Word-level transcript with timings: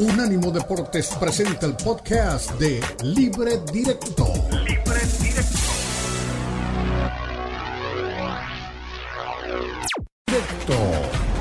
Unánimo 0.00 0.50
Deportes 0.50 1.10
presenta 1.20 1.66
el 1.66 1.74
podcast 1.74 2.52
de 2.58 2.80
Libre 3.02 3.60
Directo. 3.70 4.32
Libre 4.64 5.00
Directo. 5.20 5.58
Directo 10.26 10.74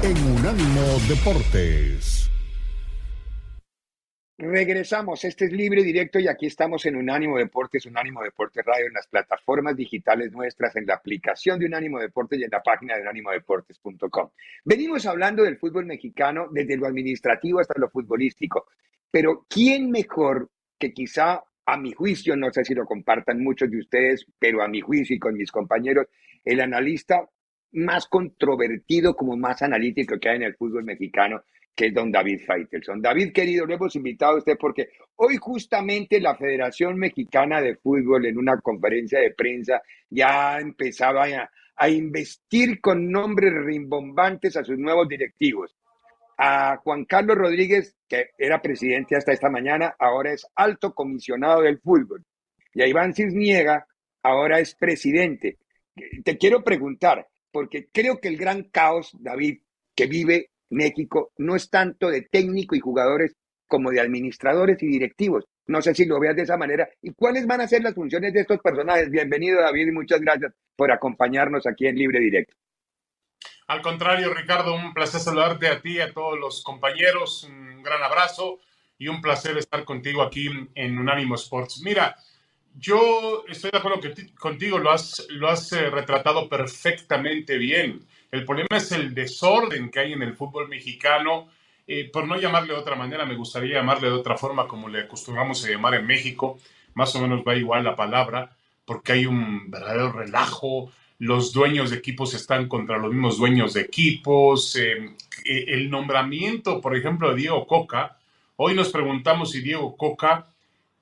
en 0.04 0.38
Unánimo 0.38 0.82
Deportes. 1.08 2.19
Regresamos, 4.42 5.26
este 5.26 5.46
es 5.46 5.52
Libre 5.52 5.84
Directo 5.84 6.18
y 6.18 6.30
aquí 6.30 6.46
estamos 6.46 6.86
en 6.86 6.96
Unánimo 6.96 7.38
Deportes, 7.38 7.86
Unánimo 7.86 8.24
Deportes 8.24 8.64
Radio, 8.66 8.88
en 8.88 8.94
las 8.94 9.06
plataformas 9.06 9.76
digitales 9.76 10.32
nuestras, 10.32 10.78
en 10.78 10.86
la 10.86 10.94
aplicación 10.94 11.60
de 11.60 11.66
Unánimo 11.66 12.00
Deportes 12.00 12.40
y 12.40 12.46
en 12.46 12.50
la 12.50 12.64
página 12.64 12.96
de 12.96 13.02
unánimodeportes.com. 13.02 14.30
Venimos 14.64 15.06
hablando 15.06 15.44
del 15.44 15.58
fútbol 15.58 15.88
mexicano 15.88 16.48
desde 16.52 16.78
lo 16.78 16.88
administrativo 16.88 17.60
hasta 17.60 17.78
lo 17.78 17.90
futbolístico, 17.90 18.68
pero 19.12 19.46
¿quién 19.50 19.92
mejor 19.92 20.50
que 20.80 20.94
quizá 20.94 21.44
a 21.66 21.76
mi 21.76 21.92
juicio, 21.92 22.38
no 22.38 22.50
sé 22.50 22.64
si 22.64 22.74
lo 22.74 22.86
compartan 22.86 23.44
muchos 23.44 23.70
de 23.70 23.80
ustedes, 23.80 24.26
pero 24.40 24.64
a 24.64 24.70
mi 24.70 24.80
juicio 24.80 25.18
y 25.18 25.20
con 25.20 25.34
mis 25.34 25.52
compañeros, 25.52 26.08
el 26.46 26.62
analista 26.62 27.28
más 27.74 28.08
controvertido 28.08 29.18
como 29.18 29.36
más 29.36 29.62
analítico 29.64 30.18
que 30.18 30.30
hay 30.30 30.38
en 30.38 30.44
el 30.44 30.56
fútbol 30.56 30.86
mexicano, 30.86 31.44
que 31.76 31.88
es 31.88 31.94
don 31.94 32.12
David 32.12 32.42
Faitelson. 32.46 33.02
David, 33.02 33.32
querido, 33.32 33.66
lo 33.66 33.74
hemos 33.74 33.96
invitado 33.96 34.34
a 34.34 34.38
usted 34.40 34.58
porque 34.60 34.90
hoy 35.16 35.38
justamente 35.38 36.20
la 36.20 36.36
Federación 36.36 36.98
Mexicana 36.98 37.62
de 37.62 37.76
Fútbol 37.76 38.26
en 38.26 38.38
una 38.38 38.60
conferencia 38.60 39.20
de 39.20 39.32
prensa 39.32 39.82
ya 40.10 40.60
empezaba 40.60 41.26
a, 41.26 41.50
a 41.76 41.90
investir 41.90 42.82
con 42.82 43.10
nombres 43.10 43.54
rimbombantes 43.54 44.58
a 44.58 44.64
sus 44.64 44.78
nuevos 44.78 45.08
directivos. 45.08 45.76
A 46.38 46.78
Juan 46.78 47.06
Carlos 47.06 47.38
Rodríguez, 47.38 47.96
que 48.08 48.32
era 48.38 48.62
presidente 48.62 49.16
hasta 49.16 49.34
esta 49.34 49.50
mañana, 49.50 49.96
ahora 50.00 50.34
es 50.34 50.46
alto 50.56 50.94
comisionado 50.94 51.62
del 51.62 51.80
fútbol. 51.80 52.26
Y 52.74 52.82
a 52.82 52.88
Iván 52.88 53.14
Cisniega, 53.14 53.88
ahora 54.24 54.60
es 54.60 54.76
presidente. 54.76 55.58
Te 56.24 56.38
quiero 56.38 56.64
preguntar, 56.64 57.28
porque 57.52 57.88
creo 57.92 58.20
que 58.20 58.28
el 58.28 58.38
gran 58.38 58.64
caos, 58.64 59.12
David, 59.20 59.60
que 59.96 60.08
vive 60.08 60.52
México 60.70 61.32
no 61.38 61.56
es 61.56 61.70
tanto 61.70 62.10
de 62.10 62.22
técnico 62.24 62.76
y 62.76 62.80
jugadores 62.80 63.36
como 63.68 63.92
de 63.92 64.02
administradores 64.02 64.82
y 64.82 64.88
directivos. 64.88 65.46
No 65.68 65.82
sé 65.82 65.94
si 65.94 66.06
lo 66.06 66.20
veas 66.20 66.36
de 66.36 66.42
esa 66.42 66.58
manera. 66.58 66.90
¿Y 67.02 67.14
cuáles 67.14 67.46
van 67.46 67.62
a 67.62 67.68
ser 67.68 67.84
las 67.84 67.94
funciones 67.94 68.34
de 68.34 68.42
estos 68.42 68.60
personajes? 68.60 69.10
Bienvenido, 69.12 69.62
David, 69.62 69.88
y 69.88 69.92
muchas 69.92 70.20
gracias 70.22 70.52
por 70.76 70.92
acompañarnos 70.92 71.68
aquí 71.68 71.86
en 71.86 71.96
Libre 71.96 72.20
Directo. 72.20 72.56
Al 73.68 73.82
contrario, 73.82 74.34
Ricardo, 74.34 74.74
un 74.74 74.94
placer 74.96 75.20
saludarte 75.20 75.68
a 75.68 75.80
ti, 75.80 76.00
a 76.00 76.12
todos 76.12 76.40
los 76.40 76.64
compañeros, 76.64 77.44
un 77.44 77.84
gran 77.84 78.02
abrazo 78.02 78.60
y 78.98 79.08
un 79.08 79.22
placer 79.22 79.58
estar 79.58 79.86
contigo 79.86 80.24
aquí 80.24 80.50
en 80.74 80.98
Unánimo 80.98 81.36
Sports. 81.36 81.82
Mira, 81.84 82.16
yo 82.76 83.44
estoy 83.48 83.72
de 83.72 83.78
acuerdo 83.78 84.00
que 84.00 84.34
contigo, 84.36 84.80
lo 84.80 84.92
has, 84.92 85.28
lo 85.30 85.50
has 85.50 85.72
eh, 85.74 85.90
retratado 85.90 86.50
perfectamente 86.50 87.58
bien. 87.58 88.08
El 88.32 88.46
problema 88.46 88.78
es 88.78 88.92
el 88.92 89.14
desorden 89.14 89.90
que 89.90 90.00
hay 90.00 90.14
en 90.14 90.22
el 90.22 90.36
fútbol 90.36 90.68
mexicano. 90.68 91.50
Eh, 91.88 92.10
por 92.12 92.28
no 92.28 92.40
llamarle 92.40 92.74
de 92.74 92.80
otra 92.80 92.96
manera, 92.96 93.26
me 93.26 93.36
gustaría 93.36 93.76
llamarle 93.76 94.10
de 94.10 94.14
otra 94.14 94.38
forma 94.38 94.68
como 94.68 94.88
le 94.88 95.02
acostumbramos 95.02 95.66
a 95.66 95.70
llamar 95.70 95.96
en 95.96 96.06
México. 96.06 96.60
Más 96.94 97.16
o 97.16 97.22
menos 97.22 97.44
va 97.48 97.56
igual 97.56 97.84
la 97.84 97.96
palabra, 97.96 98.56
porque 98.86 99.14
hay 99.14 99.26
un 99.26 99.72
verdadero 99.72 100.12
relajo. 100.12 100.92
Los 101.18 101.52
dueños 101.52 101.90
de 101.90 101.98
equipos 101.98 102.34
están 102.36 102.68
contra 102.68 102.98
los 102.98 103.12
mismos 103.12 103.40
dueños 103.40 103.74
de 103.74 103.82
equipos. 103.82 104.76
Eh, 104.76 105.16
eh, 105.46 105.66
el 105.70 105.90
nombramiento, 105.90 106.82
por 106.82 106.96
ejemplo, 106.96 107.32
de 107.32 107.38
Diego 107.38 107.66
Coca. 107.66 108.18
Hoy 108.58 108.76
nos 108.76 108.90
preguntamos 108.90 109.52
si 109.52 109.62
Diego 109.62 109.96
Coca 109.98 110.46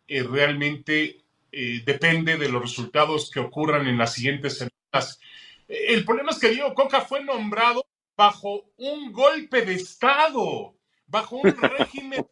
realmente 0.08 1.18
depende 1.52 2.38
de 2.38 2.50
los 2.50 2.62
resultados 2.62 3.32
que 3.32 3.40
ocurran 3.40 3.88
en 3.88 3.98
las 3.98 4.14
siguientes 4.14 4.60
semanas 4.60 5.20
el 5.68 6.06
problema 6.06 6.32
es 6.32 6.40
que 6.40 6.50
Diego 6.50 6.74
Coca 6.74 7.02
fue 7.02 7.24
nombrado 7.24 7.86
bajo 8.16 8.66
un 8.78 9.12
golpe 9.12 9.64
de 9.64 9.76
Estado, 9.76 10.76
bajo 11.08 11.38
un 11.38 11.44
régimen 11.62 12.26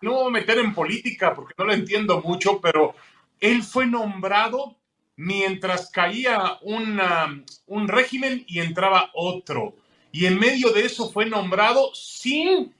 no 0.00 0.12
voy 0.12 0.28
a 0.28 0.30
meter 0.30 0.58
en 0.58 0.74
política 0.74 1.34
porque 1.34 1.54
no 1.58 1.66
lo 1.66 1.72
entiendo 1.72 2.20
mucho, 2.22 2.60
pero 2.60 2.94
él 3.40 3.62
fue 3.62 3.86
nombrado 3.86 4.76
mientras 5.16 5.90
caía 5.90 6.58
un 6.62 7.88
régimen 7.88 8.44
y 8.46 8.60
entraba 8.60 9.10
otro. 9.14 9.76
Y 10.12 10.26
en 10.26 10.38
medio 10.38 10.70
de 10.70 10.86
eso 10.86 11.10
fue 11.10 11.26
nombrado 11.26 11.94
sin 11.94 12.74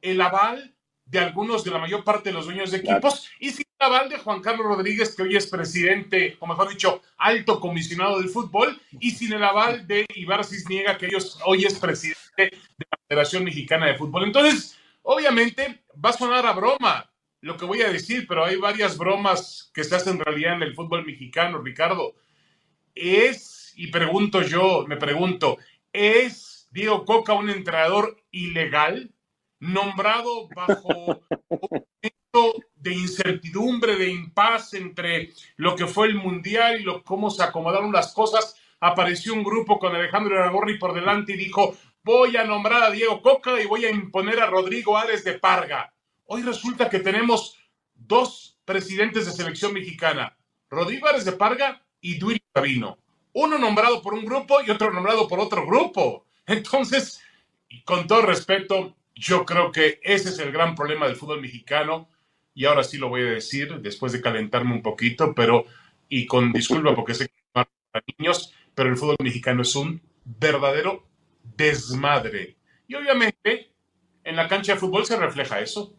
el 0.00 0.20
aval 0.20 0.74
de 1.06 1.20
algunos 1.20 1.64
de 1.64 1.70
la 1.70 1.78
mayor 1.78 2.04
parte 2.04 2.28
de 2.28 2.34
los 2.34 2.46
dueños 2.46 2.70
de 2.70 2.78
equipos 2.78 3.30
y 3.38 3.50
sin 3.50 3.64
el 3.78 3.86
aval 3.86 4.08
de 4.08 4.18
Juan 4.18 4.40
Carlos 4.40 4.66
Rodríguez, 4.66 5.14
que 5.14 5.22
hoy 5.22 5.36
es 5.36 5.46
presidente, 5.46 6.36
o 6.40 6.46
mejor 6.46 6.68
dicho, 6.68 7.00
alto 7.16 7.60
comisionado 7.60 8.18
del 8.18 8.28
fútbol, 8.28 8.80
y 8.98 9.12
sin 9.12 9.32
el 9.32 9.44
aval 9.44 9.86
de 9.86 10.04
Ibar 10.14 10.44
Cisniega, 10.44 10.98
que 10.98 11.08
hoy 11.44 11.64
es 11.64 11.78
presidente 11.78 12.50
de 12.50 12.86
la 12.90 12.98
Federación 13.08 13.44
Mexicana 13.44 13.86
de 13.86 13.94
Fútbol. 13.94 14.24
Entonces, 14.24 14.76
obviamente, 15.02 15.84
va 16.04 16.10
a 16.10 16.14
sonar 16.14 16.44
a 16.44 16.52
broma 16.52 17.10
lo 17.40 17.56
que 17.56 17.64
voy 17.64 17.82
a 17.82 17.92
decir, 17.92 18.26
pero 18.26 18.44
hay 18.44 18.56
varias 18.56 18.98
bromas 18.98 19.70
que 19.72 19.84
se 19.84 19.94
hacen 19.94 20.14
en 20.14 20.24
realidad 20.24 20.54
en 20.54 20.62
el 20.62 20.74
fútbol 20.74 21.06
mexicano, 21.06 21.58
Ricardo. 21.58 22.16
Es, 22.94 23.72
y 23.76 23.88
pregunto 23.88 24.42
yo, 24.42 24.84
me 24.88 24.96
pregunto, 24.96 25.58
¿es 25.92 26.68
Diego 26.72 27.04
Coca 27.04 27.34
un 27.34 27.50
entrenador 27.50 28.20
ilegal? 28.32 29.12
Nombrado 29.60 30.48
bajo 30.54 30.88
un 30.88 31.60
momento 31.60 32.64
de 32.74 32.94
incertidumbre, 32.94 33.96
de 33.96 34.10
impas 34.10 34.74
entre 34.74 35.32
lo 35.56 35.74
que 35.74 35.86
fue 35.86 36.08
el 36.08 36.14
Mundial 36.16 36.80
y 36.80 36.84
lo, 36.84 37.02
cómo 37.02 37.30
se 37.30 37.42
acomodaron 37.42 37.92
las 37.92 38.12
cosas, 38.12 38.56
apareció 38.80 39.34
un 39.34 39.42
grupo 39.42 39.78
con 39.78 39.94
Alejandro 39.94 40.38
Aragorri 40.38 40.78
por 40.78 40.94
delante 40.94 41.32
y 41.32 41.36
dijo, 41.36 41.76
voy 42.02 42.36
a 42.36 42.44
nombrar 42.44 42.82
a 42.82 42.90
Diego 42.90 43.22
Coca 43.22 43.60
y 43.60 43.66
voy 43.66 43.84
a 43.84 43.90
imponer 43.90 44.40
a 44.40 44.46
Rodrigo 44.46 44.96
Ares 44.96 45.24
de 45.24 45.38
Parga. 45.38 45.92
Hoy 46.26 46.42
resulta 46.42 46.88
que 46.88 47.00
tenemos 47.00 47.58
dos 47.94 48.58
presidentes 48.64 49.26
de 49.26 49.32
selección 49.32 49.72
mexicana, 49.72 50.36
Rodrigo 50.68 51.08
Ares 51.08 51.24
de 51.24 51.32
Parga 51.32 51.82
y 52.00 52.18
Duilio 52.18 52.42
Gavino. 52.54 52.98
Uno 53.32 53.58
nombrado 53.58 54.02
por 54.02 54.14
un 54.14 54.24
grupo 54.24 54.60
y 54.62 54.70
otro 54.70 54.92
nombrado 54.92 55.28
por 55.28 55.40
otro 55.40 55.66
grupo. 55.66 56.26
Entonces, 56.46 57.20
con 57.84 58.06
todo 58.06 58.22
respeto, 58.22 58.96
yo 59.16 59.46
creo 59.46 59.72
que 59.72 59.98
ese 60.02 60.28
es 60.28 60.38
el 60.38 60.52
gran 60.52 60.74
problema 60.74 61.06
del 61.06 61.16
fútbol 61.16 61.40
mexicano 61.40 62.10
y 62.54 62.66
ahora 62.66 62.84
sí 62.84 62.98
lo 62.98 63.08
voy 63.08 63.22
a 63.22 63.30
decir 63.30 63.80
después 63.80 64.12
de 64.12 64.20
calentarme 64.20 64.74
un 64.74 64.82
poquito, 64.82 65.34
pero 65.34 65.64
y 66.08 66.26
con 66.26 66.52
disculpa 66.52 66.94
porque 66.94 67.14
sé 67.14 67.28
que 67.28 67.34
para 67.50 67.68
niños, 68.18 68.54
pero 68.74 68.90
el 68.90 68.96
fútbol 68.96 69.16
mexicano 69.22 69.62
es 69.62 69.74
un 69.74 70.02
verdadero 70.24 71.08
desmadre. 71.42 72.56
Y 72.86 72.94
obviamente 72.94 73.72
en 74.22 74.36
la 74.36 74.48
cancha 74.48 74.74
de 74.74 74.78
fútbol 74.78 75.06
se 75.06 75.16
refleja 75.16 75.60
eso. 75.60 75.96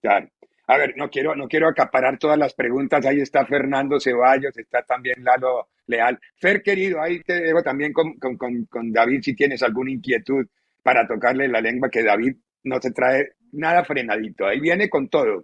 Claro. 0.00 0.28
A 0.68 0.76
ver, 0.76 0.94
no 0.96 1.10
quiero, 1.10 1.34
no 1.34 1.48
quiero 1.48 1.66
acaparar 1.66 2.18
todas 2.18 2.38
las 2.38 2.54
preguntas. 2.54 3.04
Ahí 3.06 3.20
está 3.20 3.44
Fernando 3.46 3.98
Ceballos, 3.98 4.56
está 4.56 4.82
también 4.82 5.24
Lalo 5.24 5.68
Leal. 5.86 6.20
Fer, 6.36 6.62
querido, 6.62 7.00
ahí 7.00 7.22
te 7.22 7.40
dejo 7.40 7.62
también 7.62 7.92
con, 7.92 8.18
con, 8.18 8.36
con 8.36 8.92
David 8.92 9.22
si 9.22 9.34
tienes 9.34 9.62
alguna 9.62 9.90
inquietud 9.90 10.46
para 10.88 11.06
tocarle 11.06 11.48
la 11.48 11.60
lengua 11.60 11.90
que 11.90 12.02
David 12.02 12.36
no 12.62 12.80
se 12.80 12.92
trae 12.92 13.32
nada 13.52 13.84
frenadito. 13.84 14.46
Ahí 14.46 14.58
viene 14.58 14.88
con 14.88 15.10
todo. 15.10 15.42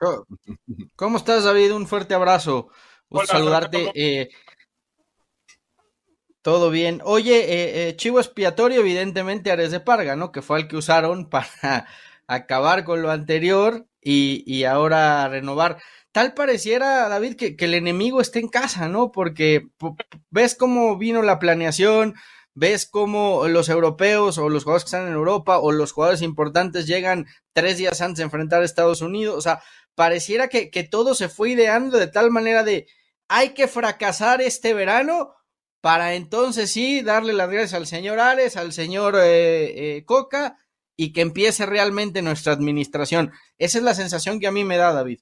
¿Cómo 0.97 1.19
estás, 1.19 1.45
David? 1.45 1.75
Un 1.75 1.87
fuerte 1.87 2.15
abrazo. 2.15 2.71
Gusto 3.11 3.27
saludarte. 3.27 3.93
Eh, 3.95 4.31
todo 6.41 6.71
bien. 6.71 7.03
Oye, 7.05 7.41
eh, 7.41 7.89
eh, 7.89 7.97
chivo 7.97 8.21
expiatorio, 8.21 8.81
evidentemente, 8.81 9.53
Ares 9.53 9.71
de 9.71 9.81
Parga, 9.81 10.17
¿no? 10.17 10.33
Que 10.33 10.41
fue 10.41 10.61
el 10.61 10.67
que 10.67 10.79
usaron 10.79 11.29
para 11.29 11.87
acabar 12.27 12.85
con 12.85 13.03
lo 13.03 13.11
anterior 13.11 13.87
y, 14.01 14.65
ahora 14.65 15.29
renovar. 15.29 15.77
Tal 16.11 16.33
pareciera, 16.33 17.07
David, 17.11 17.35
que, 17.35 17.55
que, 17.55 17.67
el 17.67 17.75
enemigo 17.75 18.23
esté 18.23 18.39
en 18.39 18.49
casa, 18.49 18.89
¿no? 18.89 19.13
Porque 19.13 19.67
ves 20.31 20.55
cómo 20.55 20.97
vino 20.97 21.21
la 21.21 21.39
planeación, 21.39 22.15
ves 22.55 22.87
cómo 22.87 23.47
los 23.49 23.69
europeos 23.69 24.39
o 24.39 24.49
los 24.49 24.65
jugadores 24.65 24.85
que 24.85 24.89
están 24.89 25.09
en 25.09 25.15
Europa 25.15 25.59
o 25.59 25.73
los 25.73 25.93
jugadores 25.93 26.23
importantes 26.23 26.87
llegan 26.87 27.27
tres 27.53 27.79
días 27.79 28.01
antes 28.01 28.19
de 28.19 28.25
enfrentar 28.25 28.63
a 28.63 28.65
Estados 28.65 29.03
Unidos. 29.03 29.37
O 29.37 29.41
sea, 29.41 29.61
pareciera 29.95 30.49
que, 30.49 30.89
todo 30.91 31.15
se 31.15 31.29
fue 31.29 31.51
ideando 31.51 31.99
de 31.99 32.07
tal 32.07 32.31
manera 32.31 32.63
de 32.63 32.87
hay 33.29 33.51
que 33.51 33.69
fracasar 33.69 34.41
este 34.41 34.75
verano 34.75 35.35
para 35.81 36.15
entonces 36.15 36.71
sí 36.71 37.03
darle 37.03 37.33
las 37.33 37.51
gracias 37.51 37.75
al 37.75 37.87
señor 37.87 38.21
Ares, 38.21 38.57
al 38.57 38.73
señor 38.73 39.17
eh, 39.17 39.97
eh, 39.97 40.05
Coca 40.05 40.59
y 40.97 41.13
que 41.13 41.21
empiece 41.21 41.67
realmente 41.67 42.23
nuestra 42.23 42.53
administración. 42.53 43.33
Esa 43.59 43.79
es 43.79 43.85
la 43.85 43.95
sensación 43.95 44.41
que 44.41 44.47
a 44.47 44.53
mí 44.53 44.65
me 44.65 44.77
da, 44.77 44.93
David. 44.93 45.21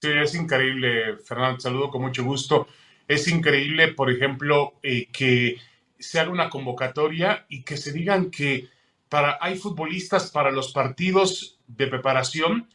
Sí, 0.00 0.10
es 0.10 0.34
increíble, 0.34 1.16
Fernando. 1.24 1.60
Saludo 1.60 1.90
con 1.90 2.02
mucho 2.02 2.22
gusto. 2.22 2.68
Es 3.08 3.28
increíble, 3.28 3.88
por 3.88 4.10
ejemplo, 4.10 4.74
eh, 4.82 5.08
que 5.12 5.56
se 5.98 6.20
haga 6.20 6.30
una 6.30 6.50
convocatoria 6.50 7.46
y 7.48 7.62
que 7.62 7.76
se 7.76 7.92
digan 7.92 8.30
que 8.30 8.68
para, 9.08 9.38
hay 9.40 9.56
futbolistas 9.56 10.30
para 10.30 10.50
los 10.50 10.72
partidos 10.72 11.58
de 11.66 11.86
preparación, 11.86 12.68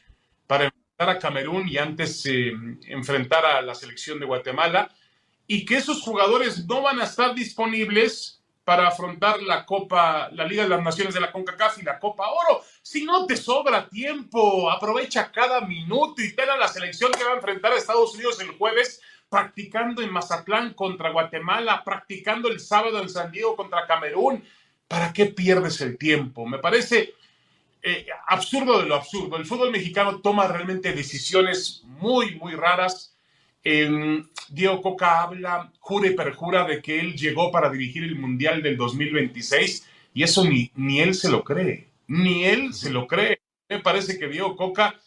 para 0.47 0.65
enfrentar 0.65 1.09
a 1.09 1.19
Camerún 1.19 1.67
y 1.67 1.77
antes 1.77 2.25
eh, 2.25 2.51
enfrentar 2.87 3.45
a 3.45 3.61
la 3.61 3.75
selección 3.75 4.19
de 4.19 4.25
Guatemala, 4.25 4.89
y 5.47 5.65
que 5.65 5.75
esos 5.75 6.01
jugadores 6.01 6.65
no 6.65 6.81
van 6.81 7.01
a 7.01 7.05
estar 7.05 7.35
disponibles 7.35 8.41
para 8.63 8.87
afrontar 8.87 9.41
la 9.41 9.65
Copa, 9.65 10.29
la 10.31 10.45
Liga 10.45 10.63
de 10.63 10.69
las 10.69 10.83
Naciones 10.83 11.13
de 11.13 11.19
la 11.19 11.31
CONCACAF 11.31 11.79
y 11.79 11.81
la 11.83 11.99
Copa 11.99 12.29
Oro. 12.29 12.63
Si 12.81 13.03
no 13.03 13.25
te 13.25 13.35
sobra 13.35 13.89
tiempo, 13.89 14.69
aprovecha 14.71 15.31
cada 15.31 15.61
minuto 15.61 16.21
y 16.21 16.33
ten 16.33 16.47
la 16.47 16.67
selección 16.67 17.11
que 17.11 17.23
va 17.23 17.31
a 17.31 17.35
enfrentar 17.35 17.73
a 17.73 17.77
Estados 17.77 18.13
Unidos 18.15 18.39
el 18.39 18.51
jueves 18.51 19.01
practicando 19.31 20.03
en 20.03 20.11
Mazatlán 20.11 20.73
contra 20.73 21.09
Guatemala, 21.09 21.83
practicando 21.83 22.49
el 22.49 22.59
sábado 22.59 23.01
en 23.01 23.09
San 23.09 23.31
Diego 23.31 23.55
contra 23.55 23.87
Camerún. 23.87 24.43
¿Para 24.87 25.13
qué 25.13 25.27
pierdes 25.27 25.79
el 25.81 25.97
tiempo? 25.97 26.45
Me 26.45 26.59
parece 26.59 27.13
eh, 27.81 28.05
absurdo 28.27 28.81
de 28.81 28.87
lo 28.87 28.95
absurdo. 28.95 29.37
El 29.37 29.45
fútbol 29.45 29.71
mexicano 29.71 30.19
toma 30.19 30.47
realmente 30.47 30.93
decisiones 30.93 31.81
muy, 31.85 32.35
muy 32.35 32.53
raras 32.55 33.11
Diego 33.63 34.81
Coca 34.81 35.21
habla, 35.21 35.71
jura 35.79 36.07
y 36.07 36.15
perjura 36.15 36.65
de 36.65 36.81
que 36.81 36.99
él 36.99 37.15
llegó 37.15 37.51
para 37.51 37.69
dirigir 37.69 38.03
el 38.03 38.15
Mundial 38.15 38.63
del 38.63 38.75
2026 38.75 39.87
y 40.13 40.23
eso 40.23 40.43
ni, 40.43 40.71
ni 40.75 40.99
él 40.99 41.13
se 41.13 41.29
lo 41.29 41.43
cree, 41.43 41.87
ni 42.07 42.45
él 42.45 42.73
se 42.73 42.89
lo 42.89 43.07
cree. 43.07 43.39
Me 43.69 43.79
parece 43.79 44.17
que 44.17 44.27
Diego 44.27 44.55
Coca 44.55 44.99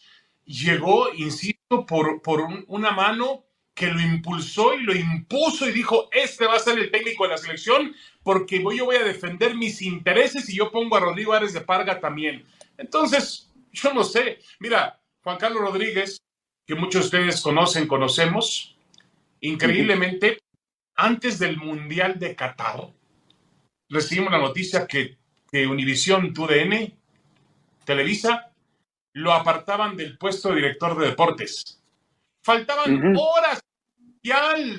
llegó, 0.44 1.12
insisto, 1.14 1.84
por, 1.84 2.22
por 2.22 2.42
una 2.68 2.92
mano 2.92 3.44
que 3.74 3.88
lo 3.88 4.00
impulsó 4.00 4.74
y 4.74 4.82
lo 4.82 4.94
impuso 4.94 5.68
y 5.68 5.72
dijo, 5.72 6.08
este 6.12 6.46
va 6.46 6.54
a 6.54 6.60
ser 6.60 6.78
el 6.78 6.90
técnico 6.90 7.24
de 7.24 7.30
la 7.30 7.38
selección 7.38 7.94
porque 8.22 8.62
yo 8.62 8.84
voy 8.84 8.96
a 8.96 9.02
defender 9.04 9.56
mis 9.56 9.82
intereses 9.82 10.48
y 10.48 10.56
yo 10.56 10.70
pongo 10.70 10.96
a 10.96 11.00
Rodrigo 11.00 11.32
Ares 11.32 11.52
de 11.52 11.60
Parga 11.60 12.00
también. 12.00 12.44
Entonces, 12.78 13.50
yo 13.72 13.92
no 13.92 14.04
sé, 14.04 14.38
mira, 14.60 15.00
Juan 15.22 15.38
Carlos 15.38 15.62
Rodríguez 15.62 16.18
que 16.66 16.74
muchos 16.74 17.10
de 17.10 17.18
ustedes 17.18 17.42
conocen, 17.42 17.86
conocemos, 17.86 18.76
increíblemente, 19.40 20.38
antes 20.94 21.38
del 21.38 21.56
Mundial 21.58 22.18
de 22.18 22.34
Qatar, 22.34 22.88
recibimos 23.88 24.32
la 24.32 24.38
noticia 24.38 24.86
que, 24.86 25.18
que 25.50 25.66
Univisión, 25.66 26.32
TUDN, 26.32 26.94
Televisa, 27.84 28.50
lo 29.12 29.32
apartaban 29.32 29.96
del 29.96 30.16
puesto 30.16 30.50
de 30.50 30.56
director 30.56 30.98
de 30.98 31.08
deportes. 31.08 31.82
Faltaban 32.42 33.14
horas. 33.16 33.60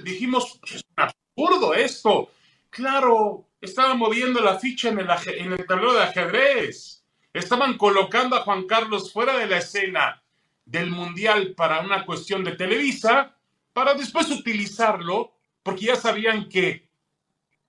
Dijimos, 0.03 0.59
es 0.65 0.83
un 0.97 1.03
absurdo 1.03 1.75
esto. 1.75 2.31
Claro, 2.71 3.47
estaban 3.62 3.97
moviendo 4.00 4.42
la 4.42 4.59
ficha 4.59 4.89
en 4.89 5.00
el, 5.00 5.07
en 5.27 5.53
el 5.53 5.65
tablero 5.68 5.94
de 5.94 6.03
ajedrez. 6.03 7.03
Estaban 7.31 7.77
colocando 7.77 8.36
a 8.36 8.42
Juan 8.42 8.65
Carlos 8.65 9.13
fuera 9.13 9.38
de 9.38 9.45
la 9.45 9.57
escena 9.57 10.24
del 10.65 10.89
Mundial 10.89 11.53
para 11.56 11.81
una 11.81 12.06
cuestión 12.06 12.44
de 12.44 12.53
Televisa, 12.53 13.38
para 13.71 13.94
después 13.94 14.31
utilizarlo, 14.31 15.33
porque 15.62 15.86
ya 15.86 15.95
sabían 15.95 16.50
que 16.50 16.89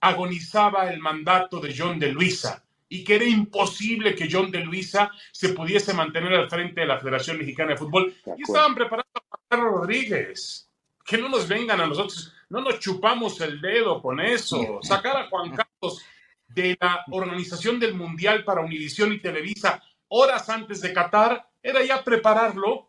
agonizaba 0.01 0.91
el 0.91 1.01
mandato 1.01 1.61
de 1.61 1.75
John 1.77 1.99
de 1.99 2.13
Luisa 2.13 2.65
y 2.89 3.05
que 3.05 3.17
era 3.17 3.25
imposible 3.25 4.15
que 4.15 4.29
John 4.31 4.51
de 4.51 4.61
Luisa 4.61 5.11
se 5.33 5.51
pudiese 5.51 5.93
mantener 5.93 6.33
al 6.33 6.49
frente 6.49 6.83
de 6.83 6.87
la 6.87 6.99
Federación 6.99 7.39
Mexicana 7.39 7.73
de 7.73 7.77
Fútbol. 7.77 8.15
y 8.39 8.43
estaban 8.43 8.75
preparando 8.75 9.11
a 9.15 9.21
Juan 9.29 9.43
Carlos 9.49 9.81
Rodríguez. 9.81 10.71
Que 11.07 11.19
no 11.19 11.29
nos 11.29 11.47
vengan 11.47 11.81
a 11.81 11.87
nosotros, 11.87 12.33
no 12.49 12.61
nos 12.61 12.81
chupamos 12.81 13.41
el 13.41 13.61
dedo 13.61 14.03
con 14.03 14.21
eso. 14.21 14.81
Sacar 14.83 15.17
a 15.17 15.29
Juan 15.29 15.55
Carlos 15.55 16.05
de 16.49 16.77
la 16.81 17.05
organización 17.11 17.79
del 17.79 17.95
Mundial 17.95 18.45
para 18.45 18.63
Univisión 18.63 19.13
y 19.13 19.21
Televisa 19.21 19.83
horas 20.09 20.49
antes 20.49 20.81
de 20.81 20.93
Qatar 20.93 21.49
era 21.63 21.85
ya 21.85 22.03
prepararlo 22.03 22.89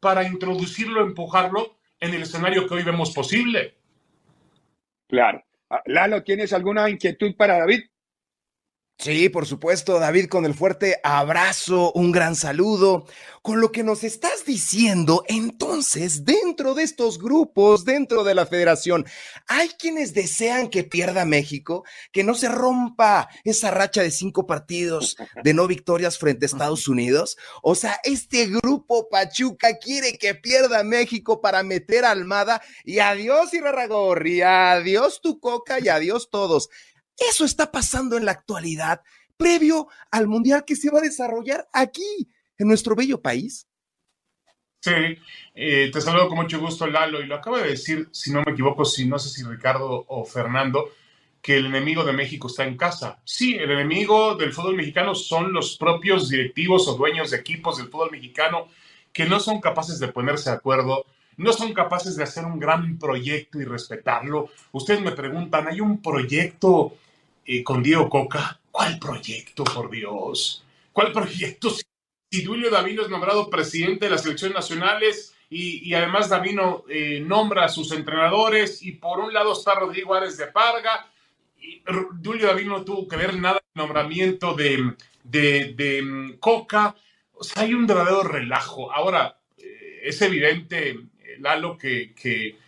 para 0.00 0.24
introducirlo, 0.24 1.02
empujarlo 1.02 1.76
en 1.98 2.14
el 2.14 2.22
escenario 2.22 2.66
que 2.66 2.74
hoy 2.74 2.82
vemos 2.82 3.12
posible. 3.12 3.74
Claro. 5.08 5.42
Ah, 5.70 5.82
Lalo, 5.86 6.22
¿tienes 6.22 6.52
alguna 6.52 6.88
inquietud 6.88 7.34
para 7.36 7.58
David? 7.58 7.84
Sí, 8.98 9.28
por 9.28 9.46
supuesto, 9.46 9.98
David, 9.98 10.26
con 10.28 10.46
el 10.46 10.54
fuerte 10.54 10.98
abrazo, 11.04 11.92
un 11.92 12.12
gran 12.12 12.34
saludo. 12.34 13.04
Con 13.42 13.60
lo 13.60 13.70
que 13.70 13.84
nos 13.84 14.02
estás 14.02 14.44
diciendo, 14.46 15.22
entonces, 15.28 16.24
dentro 16.24 16.74
de 16.74 16.82
estos 16.82 17.18
grupos, 17.18 17.84
dentro 17.84 18.24
de 18.24 18.34
la 18.34 18.46
federación, 18.46 19.06
hay 19.46 19.68
quienes 19.68 20.14
desean 20.14 20.68
que 20.68 20.82
pierda 20.82 21.26
México, 21.26 21.84
que 22.10 22.24
no 22.24 22.34
se 22.34 22.48
rompa 22.48 23.28
esa 23.44 23.70
racha 23.70 24.02
de 24.02 24.10
cinco 24.10 24.46
partidos 24.46 25.16
de 25.44 25.54
no 25.54 25.68
victorias 25.68 26.18
frente 26.18 26.46
a 26.46 26.48
Estados 26.48 26.88
Unidos. 26.88 27.36
O 27.62 27.74
sea, 27.74 28.00
este 28.02 28.46
grupo 28.46 29.08
Pachuca 29.10 29.78
quiere 29.78 30.16
que 30.18 30.34
pierda 30.34 30.82
México 30.82 31.40
para 31.40 31.62
meter 31.62 32.04
a 32.06 32.10
Almada 32.10 32.62
y 32.82 32.98
adiós 32.98 33.52
Irarragorri, 33.52 34.40
adiós 34.40 35.20
tu 35.20 35.38
coca 35.38 35.78
y 35.78 35.88
adiós 35.88 36.30
todos. 36.30 36.70
Eso 37.18 37.44
está 37.44 37.70
pasando 37.70 38.16
en 38.16 38.24
la 38.24 38.32
actualidad, 38.32 39.02
previo 39.36 39.88
al 40.10 40.26
mundial 40.26 40.64
que 40.64 40.76
se 40.76 40.90
va 40.90 40.98
a 40.98 41.02
desarrollar 41.02 41.68
aquí, 41.72 42.30
en 42.58 42.68
nuestro 42.68 42.94
bello 42.94 43.20
país. 43.20 43.66
Sí, 44.80 44.92
eh, 45.54 45.90
te 45.92 46.00
saludo 46.00 46.28
con 46.28 46.38
mucho 46.38 46.60
gusto, 46.60 46.86
Lalo, 46.86 47.20
y 47.20 47.26
lo 47.26 47.34
acaba 47.34 47.60
de 47.60 47.70
decir, 47.70 48.08
si 48.12 48.32
no 48.32 48.42
me 48.42 48.52
equivoco, 48.52 48.84
si 48.84 49.06
no 49.06 49.18
sé 49.18 49.30
si 49.30 49.42
Ricardo 49.42 50.04
o 50.06 50.24
Fernando, 50.24 50.90
que 51.42 51.56
el 51.56 51.66
enemigo 51.66 52.04
de 52.04 52.12
México 52.12 52.48
está 52.48 52.64
en 52.64 52.76
casa. 52.76 53.20
Sí, 53.24 53.54
el 53.54 53.70
enemigo 53.70 54.36
del 54.36 54.52
fútbol 54.52 54.76
mexicano 54.76 55.14
son 55.14 55.52
los 55.52 55.76
propios 55.76 56.28
directivos 56.28 56.86
o 56.88 56.96
dueños 56.96 57.30
de 57.30 57.38
equipos 57.38 57.78
del 57.78 57.88
fútbol 57.88 58.10
mexicano 58.10 58.68
que 59.12 59.26
no 59.26 59.40
son 59.40 59.60
capaces 59.60 59.98
de 59.98 60.08
ponerse 60.08 60.50
de 60.50 60.56
acuerdo, 60.56 61.06
no 61.36 61.52
son 61.52 61.72
capaces 61.72 62.16
de 62.16 62.24
hacer 62.24 62.44
un 62.44 62.58
gran 62.58 62.98
proyecto 62.98 63.60
y 63.60 63.64
respetarlo. 63.64 64.50
Ustedes 64.72 65.00
me 65.00 65.12
preguntan, 65.12 65.68
¿hay 65.68 65.80
un 65.80 66.02
proyecto 66.02 66.96
eh, 67.46 67.62
con 67.62 67.82
Diego 67.82 68.08
Coca. 68.08 68.60
¿Cuál 68.70 68.98
proyecto, 68.98 69.64
por 69.64 69.90
Dios? 69.90 70.64
¿Cuál 70.92 71.12
proyecto? 71.12 71.70
Si 71.70 72.42
Duilio 72.42 72.70
Davino 72.70 73.02
es 73.02 73.08
nombrado 73.08 73.48
presidente 73.48 74.06
de 74.06 74.10
las 74.10 74.22
selecciones 74.22 74.54
nacionales 74.54 75.34
y, 75.48 75.94
además 75.94 76.28
Davino 76.28 76.84
eh, 76.88 77.20
nombra 77.20 77.64
a 77.64 77.68
sus 77.68 77.92
entrenadores 77.92 78.82
y 78.82 78.92
por 78.92 79.20
un 79.20 79.32
lado 79.32 79.52
está 79.52 79.76
Rodrigo 79.76 80.14
Árez 80.14 80.36
de 80.36 80.48
Parga. 80.48 81.06
Y 81.58 81.82
Davino 81.84 82.78
no 82.78 82.84
tuvo 82.84 83.06
que 83.06 83.16
ver 83.16 83.36
nada 83.36 83.58
el 83.58 83.80
nombramiento 83.80 84.54
de, 84.54 84.94
de, 85.22 86.02
mm, 86.02 86.38
Coca. 86.38 86.96
O 87.32 87.44
sea, 87.44 87.62
hay 87.62 87.74
un 87.74 87.86
verdadero 87.86 88.24
relajo. 88.24 88.92
Ahora, 88.92 89.38
eh, 89.56 90.00
es 90.02 90.20
evidente, 90.20 90.98
Lalo, 91.38 91.78
que, 91.78 92.12
que 92.12 92.58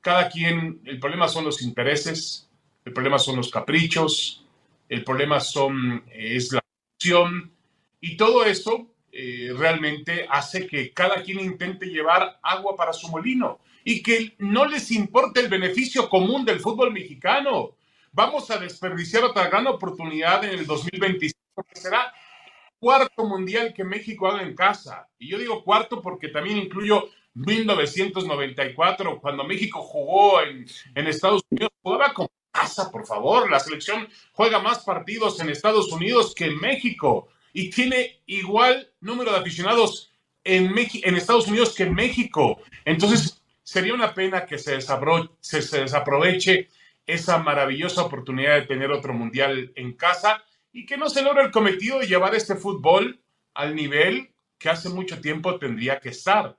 cada 0.00 0.28
quien, 0.28 0.80
el 0.84 1.00
problema 1.00 1.28
son 1.28 1.44
los 1.46 1.62
intereses, 1.62 2.50
el 2.84 2.92
problema 2.92 3.18
son 3.18 3.36
los 3.36 3.50
caprichos, 3.50 4.44
el 4.88 5.04
problema 5.04 5.40
son, 5.40 6.04
es 6.12 6.52
la 6.52 6.60
acción, 6.94 7.52
y 8.00 8.16
todo 8.16 8.44
eso 8.44 8.88
eh, 9.12 9.52
realmente 9.56 10.26
hace 10.28 10.66
que 10.66 10.92
cada 10.92 11.22
quien 11.22 11.40
intente 11.40 11.86
llevar 11.86 12.38
agua 12.42 12.74
para 12.76 12.92
su 12.92 13.08
molino 13.08 13.60
y 13.84 14.02
que 14.02 14.34
no 14.38 14.64
les 14.64 14.90
importe 14.90 15.40
el 15.40 15.48
beneficio 15.48 16.08
común 16.08 16.44
del 16.44 16.60
fútbol 16.60 16.92
mexicano. 16.92 17.76
Vamos 18.12 18.50
a 18.50 18.58
desperdiciar 18.58 19.24
otra 19.24 19.48
gran 19.48 19.66
oportunidad 19.66 20.44
en 20.44 20.58
el 20.58 20.66
2025, 20.66 21.38
que 21.68 21.80
será 21.80 22.04
el 22.04 22.78
cuarto 22.78 23.24
mundial 23.24 23.72
que 23.72 23.84
México 23.84 24.26
haga 24.26 24.42
en 24.42 24.54
casa. 24.54 25.08
Y 25.18 25.28
yo 25.28 25.38
digo 25.38 25.62
cuarto 25.62 26.02
porque 26.02 26.28
también 26.28 26.58
incluyo 26.58 27.08
1994, 27.34 29.20
cuando 29.20 29.44
México 29.44 29.80
jugó 29.80 30.42
en, 30.42 30.66
en 30.94 31.06
Estados 31.06 31.42
Unidos, 31.50 31.70
jugaba 31.82 32.12
con 32.12 32.28
pasa, 32.52 32.90
por 32.90 33.06
favor? 33.06 33.50
La 33.50 33.58
selección 33.58 34.08
juega 34.32 34.60
más 34.60 34.80
partidos 34.80 35.40
en 35.40 35.48
Estados 35.48 35.90
Unidos 35.90 36.34
que 36.34 36.44
en 36.46 36.60
México 36.60 37.28
y 37.52 37.70
tiene 37.70 38.22
igual 38.26 38.92
número 39.00 39.32
de 39.32 39.38
aficionados 39.38 40.12
en, 40.44 40.72
en 40.76 41.16
Estados 41.16 41.48
Unidos 41.48 41.74
que 41.74 41.84
en 41.84 41.94
México. 41.94 42.60
Entonces, 42.84 43.42
sería 43.62 43.94
una 43.94 44.14
pena 44.14 44.46
que 44.46 44.58
se, 44.58 44.78
se, 44.80 45.62
se 45.62 45.80
desaproveche 45.80 46.68
esa 47.06 47.38
maravillosa 47.38 48.02
oportunidad 48.02 48.54
de 48.54 48.66
tener 48.66 48.90
otro 48.92 49.12
mundial 49.12 49.72
en 49.74 49.94
casa 49.94 50.44
y 50.72 50.86
que 50.86 50.96
no 50.96 51.08
se 51.08 51.22
logre 51.22 51.44
el 51.44 51.50
cometido 51.50 51.98
de 51.98 52.06
llevar 52.06 52.34
este 52.34 52.54
fútbol 52.56 53.20
al 53.54 53.74
nivel 53.74 54.32
que 54.58 54.70
hace 54.70 54.88
mucho 54.88 55.20
tiempo 55.20 55.58
tendría 55.58 56.00
que 56.00 56.10
estar 56.10 56.56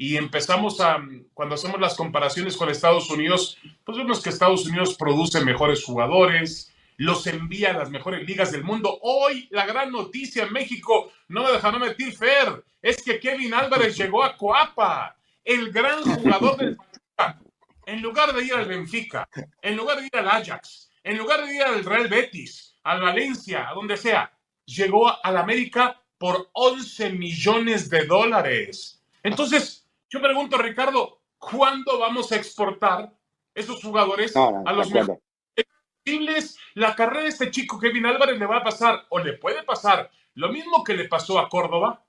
y 0.00 0.16
empezamos 0.16 0.80
a, 0.80 0.98
cuando 1.34 1.56
hacemos 1.56 1.78
las 1.78 1.94
comparaciones 1.94 2.56
con 2.56 2.70
Estados 2.70 3.10
Unidos, 3.10 3.58
pues 3.84 3.98
vemos 3.98 4.22
que 4.22 4.30
Estados 4.30 4.64
Unidos 4.64 4.94
produce 4.94 5.44
mejores 5.44 5.84
jugadores, 5.84 6.72
los 6.96 7.26
envía 7.26 7.72
a 7.72 7.74
las 7.74 7.90
mejores 7.90 8.26
ligas 8.26 8.50
del 8.50 8.64
mundo. 8.64 8.98
Hoy 9.02 9.46
la 9.50 9.66
gran 9.66 9.92
noticia 9.92 10.44
en 10.44 10.54
México, 10.54 11.12
no 11.28 11.42
me 11.42 11.52
dejará 11.52 11.78
mentir 11.78 12.16
Fer, 12.16 12.64
es 12.80 13.02
que 13.02 13.20
Kevin 13.20 13.52
Álvarez 13.52 13.94
llegó 13.94 14.24
a 14.24 14.38
Coapa, 14.38 15.18
el 15.44 15.70
gran 15.70 16.02
jugador 16.02 16.56
del 16.56 16.76
Pachuca. 16.76 17.38
En 17.84 18.00
lugar 18.00 18.32
de 18.32 18.42
ir 18.42 18.54
al 18.54 18.64
Benfica, 18.64 19.28
en 19.60 19.76
lugar 19.76 20.00
de 20.00 20.06
ir 20.06 20.16
al 20.16 20.28
Ajax, 20.28 20.90
en 21.04 21.18
lugar 21.18 21.44
de 21.44 21.54
ir 21.54 21.62
al 21.62 21.84
Real 21.84 22.08
Betis, 22.08 22.74
al 22.84 23.02
Valencia, 23.02 23.68
a 23.68 23.74
donde 23.74 23.98
sea, 23.98 24.32
llegó 24.64 25.10
a 25.22 25.30
la 25.30 25.40
América 25.40 26.00
por 26.16 26.48
11 26.54 27.10
millones 27.10 27.90
de 27.90 28.06
dólares. 28.06 28.96
Entonces, 29.22 29.79
yo 30.10 30.20
pregunto, 30.20 30.58
Ricardo, 30.58 31.22
¿cuándo 31.38 31.98
vamos 31.98 32.32
a 32.32 32.36
exportar 32.36 33.12
esos 33.54 33.80
jugadores 33.82 34.36
a 34.36 34.72
los 34.72 34.90
mejores 34.90 36.56
La 36.74 36.96
carrera 36.96 37.22
de 37.22 37.28
este 37.28 37.50
chico 37.50 37.78
Kevin 37.78 38.06
Álvarez 38.06 38.38
le 38.38 38.46
va 38.46 38.58
a 38.58 38.64
pasar 38.64 39.06
o 39.08 39.20
le 39.20 39.34
puede 39.34 39.62
pasar 39.62 40.10
lo 40.34 40.52
mismo 40.52 40.82
que 40.82 40.94
le 40.94 41.06
pasó 41.06 41.38
a 41.38 41.48
Córdoba, 41.48 42.04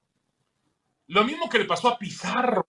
lo 1.08 1.24
mismo 1.24 1.48
que 1.48 1.60
le 1.60 1.66
pasó 1.66 1.90
a 1.90 2.00
Pizarro. 2.00 2.68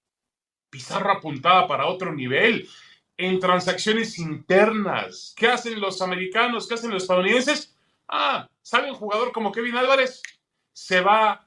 Pizarro 0.69 1.13
apuntada 1.13 1.67
para 1.67 1.87
otro 1.87 2.13
nivel 2.13 2.69
en 3.17 3.39
transacciones 3.39 4.19
internas. 4.19 5.35
¿Qué 5.37 5.49
hacen 5.49 5.81
los 5.81 6.03
americanos? 6.03 6.67
¿Qué 6.67 6.75
hacen 6.75 6.91
los 6.91 7.03
estadounidenses? 7.03 7.75
Ah, 8.09 8.49
sale 8.61 8.91
un 8.91 8.97
jugador 8.97 9.33
como 9.33 9.53
Kevin 9.53 9.77
Álvarez, 9.77 10.23
se 10.73 11.01
va 11.01 11.47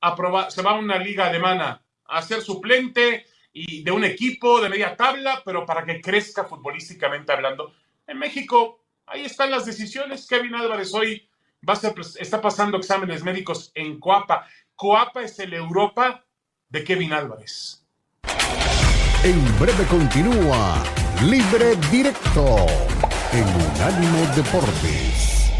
a 0.00 0.16
probar, 0.16 0.52
se 0.52 0.62
va 0.62 0.72
a 0.72 0.78
una 0.78 0.98
liga 0.98 1.26
alemana 1.26 1.82
a 2.08 2.22
ser 2.22 2.40
suplente 2.42 3.26
y 3.52 3.82
de 3.82 3.90
un 3.90 4.04
equipo 4.04 4.60
de 4.60 4.68
media 4.68 4.96
tabla, 4.96 5.42
pero 5.44 5.64
para 5.66 5.84
que 5.84 6.00
crezca 6.00 6.44
futbolísticamente 6.44 7.32
hablando. 7.32 7.72
En 8.06 8.18
México, 8.18 8.80
ahí 9.06 9.24
están 9.24 9.50
las 9.50 9.66
decisiones. 9.66 10.26
Kevin 10.26 10.54
Álvarez 10.54 10.92
hoy 10.94 11.28
va 11.66 11.74
a 11.74 11.76
ser, 11.76 11.94
está 12.18 12.40
pasando 12.40 12.78
exámenes 12.78 13.22
médicos 13.22 13.70
en 13.74 13.98
Coapa. 13.98 14.46
Coapa 14.74 15.22
es 15.22 15.38
el 15.38 15.54
Europa 15.54 16.24
de 16.68 16.84
Kevin 16.84 17.12
Álvarez. 17.12 17.84
En 19.24 19.58
breve 19.58 19.84
continúa 19.90 20.82
Libre 21.22 21.74
Directo 21.90 22.66
en 23.32 23.44
Unánimo 23.44 24.26
Deportes. 24.36 25.50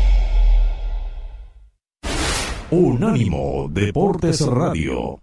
Unánimo 2.70 3.66
Deportes 3.70 4.46
Radio. 4.46 5.20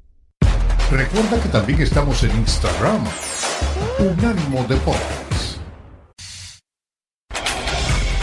Recuerda 0.92 1.42
que 1.42 1.50
también 1.50 1.82
estamos 1.82 2.24
en 2.24 2.32
Instagram. 2.32 3.04
Unánimo 3.98 4.63
Deportes. 4.70 5.60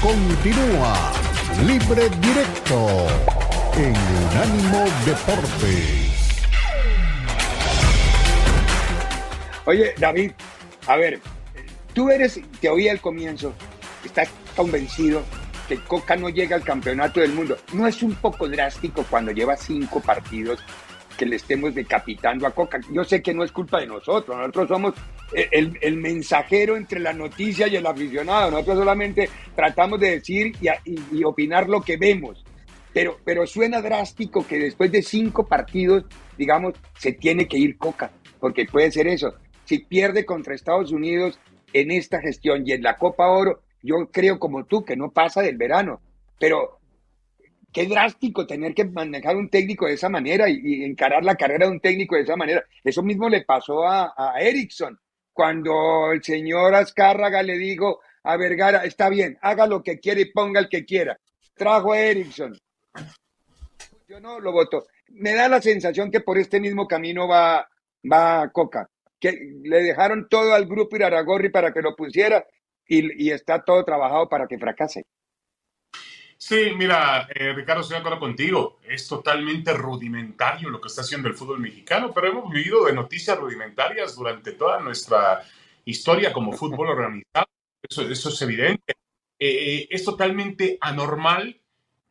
Continúa 0.01 1.13
Libre 1.67 2.09
Directo 2.21 3.07
en 3.77 3.95
Unánimo 3.97 4.85
Deportes. 5.05 6.13
Oye, 9.65 9.95
David, 9.99 10.33
a 10.87 10.97
ver, 10.97 11.21
tú 11.95 12.11
eres, 12.11 12.41
te 12.61 12.69
oí 12.69 12.89
al 12.89 13.01
comienzo, 13.01 13.55
estás 14.05 14.29
convencido 14.57 15.23
que 15.69 15.83
Coca 15.83 16.15
no 16.15 16.29
llega 16.29 16.55
al 16.55 16.63
campeonato 16.63 17.21
del 17.21 17.33
mundo. 17.33 17.57
¿No 17.73 17.89
es 17.89 18.05
un 18.05 18.15
poco 18.15 18.49
drástico 18.49 19.05
cuando 19.11 19.33
lleva 19.33 19.57
cinco 19.57 20.01
partidos 20.01 20.61
que 21.23 21.27
le 21.27 21.37
estemos 21.37 21.73
decapitando 21.73 22.49
a 22.49 22.51
Coca? 22.51 22.81
Yo 22.91 23.05
sé 23.05 23.23
que 23.23 23.33
no 23.33 23.45
es 23.45 23.53
culpa 23.53 23.79
de 23.79 23.87
nosotros, 23.87 24.37
nosotros 24.37 24.67
somos 24.67 24.95
el, 25.33 25.97
mensajero 25.97 26.77
entre 26.77 26.99
la 26.99 27.13
noticia 27.13 27.69
y 27.69 27.77
el 27.77 27.87
aficionado. 27.87 28.51
Nosotros 28.51 28.79
solamente 28.79 29.31
tratamos 29.55 30.01
de 30.01 30.19
decir 30.19 30.53
y, 30.61 30.69
y, 31.17 31.23
opinar 31.23 31.69
lo 31.69 31.81
que 31.81 31.97
vemos. 31.97 32.45
Pero, 32.93 33.19
pero 33.25 33.47
suena 33.47 33.81
drástico 33.81 34.47
que 34.47 34.59
después 34.59 34.91
de 34.91 35.03
cinco 35.03 35.47
partidos, 35.47 36.05
digamos, 36.37 36.75
se 36.99 37.13
tiene 37.13 37.47
que 37.47 37.57
ir 37.57 37.79
Coca, 37.79 38.11
porque 38.41 38.67
puede 38.67 38.91
ser 38.91 39.07
eso 39.07 39.33
si 39.65 39.79
pierde 39.79 40.25
contra 40.25 40.55
Estados 40.55 40.93
Unidos 40.93 41.39
en 41.73 41.91
esta 41.91 42.21
gestión 42.21 42.63
y 42.67 42.73
en 42.73 42.83
la 42.83 42.99
Copa 42.99 43.29
Oro, 43.29 43.63
yo 43.83 44.11
creo 44.11 44.39
como 44.39 44.65
tú 44.65 44.85
que 44.85 44.97
no 44.97 45.11
pasa 45.11 45.41
del 45.41 45.57
verano. 45.57 46.01
Pero 46.39 46.81
qué 47.73 47.87
drástico 47.87 48.47
tener 48.47 48.75
que 48.75 48.85
manejar 48.85 49.37
un 49.37 49.49
técnico 49.49 49.87
de 49.87 49.95
esa 49.95 50.09
manera 50.09 50.49
y, 50.49 50.85
encarar 50.85 51.25
la 51.25 51.37
carrera 51.37 51.67
de 51.67 51.73
un 51.73 51.81
técnico 51.81 52.17
de 52.17 52.23
esa 52.23 52.37
manera. 52.37 52.65
Eso 52.85 53.03
mismo 53.03 53.29
le 53.29 53.43
pasó 53.43 53.87
a, 53.87 54.15
a 54.17 54.41
Erickson 54.41 54.99
cuando 55.33 56.13
el 56.13 56.23
señor 56.23 56.75
Azcárraga 56.75 57.43
le 57.43 57.57
dijo 57.59 58.01
a 58.25 58.37
Vergara, 58.37 58.85
está 58.85 59.09
bien, 59.09 59.39
haga 59.41 59.67
lo 59.67 59.83
que 59.83 59.99
quiera 59.99 60.21
y 60.21 60.27
ponga 60.27 60.61
el 60.61 60.69
que 60.69 60.85
quiera. 60.85 61.19
Trajo 61.55 61.93
a 61.93 62.01
Erickson. 62.01 62.59
Yo 64.09 64.21
no 64.21 64.39
lo 64.39 64.53
voto. 64.53 64.87
Me 65.09 65.35
da 65.35 65.49
la 65.49 65.63
sensación 65.63 66.11
que 66.11 66.21
por 66.21 66.39
este 66.39 66.61
mismo 66.61 66.87
camino 66.87 67.27
va, 67.27 67.69
va 68.11 68.51
Coca 68.53 68.89
que 69.23 69.39
le 69.63 69.83
dejaron 69.85 70.29
todo 70.29 70.53
al 70.53 70.67
grupo 70.67 70.97
Iraragorri 70.97 71.49
para 71.49 71.73
que 71.73 71.81
lo 71.81 71.95
pusiera 71.95 72.45
y, 72.89 73.31
está 73.31 73.63
todo 73.63 73.85
trabajado 73.85 74.29
para 74.29 74.49
que 74.49 74.59
fracase. 74.59 75.05
Sí, 76.45 76.73
mira, 76.77 77.29
eh, 77.37 77.53
Ricardo, 77.53 77.83
estoy 77.83 77.95
de 77.95 78.01
acuerdo 78.01 78.19
contigo. 78.19 78.81
Es 78.83 79.07
totalmente 79.07 79.73
rudimentario 79.75 80.71
lo 80.71 80.81
que 80.81 80.89
está 80.89 81.03
haciendo 81.03 81.29
el 81.29 81.37
fútbol 81.37 81.61
mexicano, 81.61 82.13
pero 82.13 82.27
hemos 82.27 82.51
vivido 82.51 82.85
de 82.85 82.93
noticias 82.93 83.39
rudimentarias 83.39 84.17
durante 84.17 84.51
toda 84.51 84.81
nuestra 84.81 85.45
historia 85.85 86.33
como 86.33 86.53
fútbol 86.53 86.89
organizado. 86.89 87.47
Eso, 87.89 88.03
es 88.03 88.43
evidente. 88.43 88.93
Eh, 89.39 89.77
eh, 89.83 89.89
es 89.89 90.05
totalmente 90.05 90.79
anormal 90.81 91.61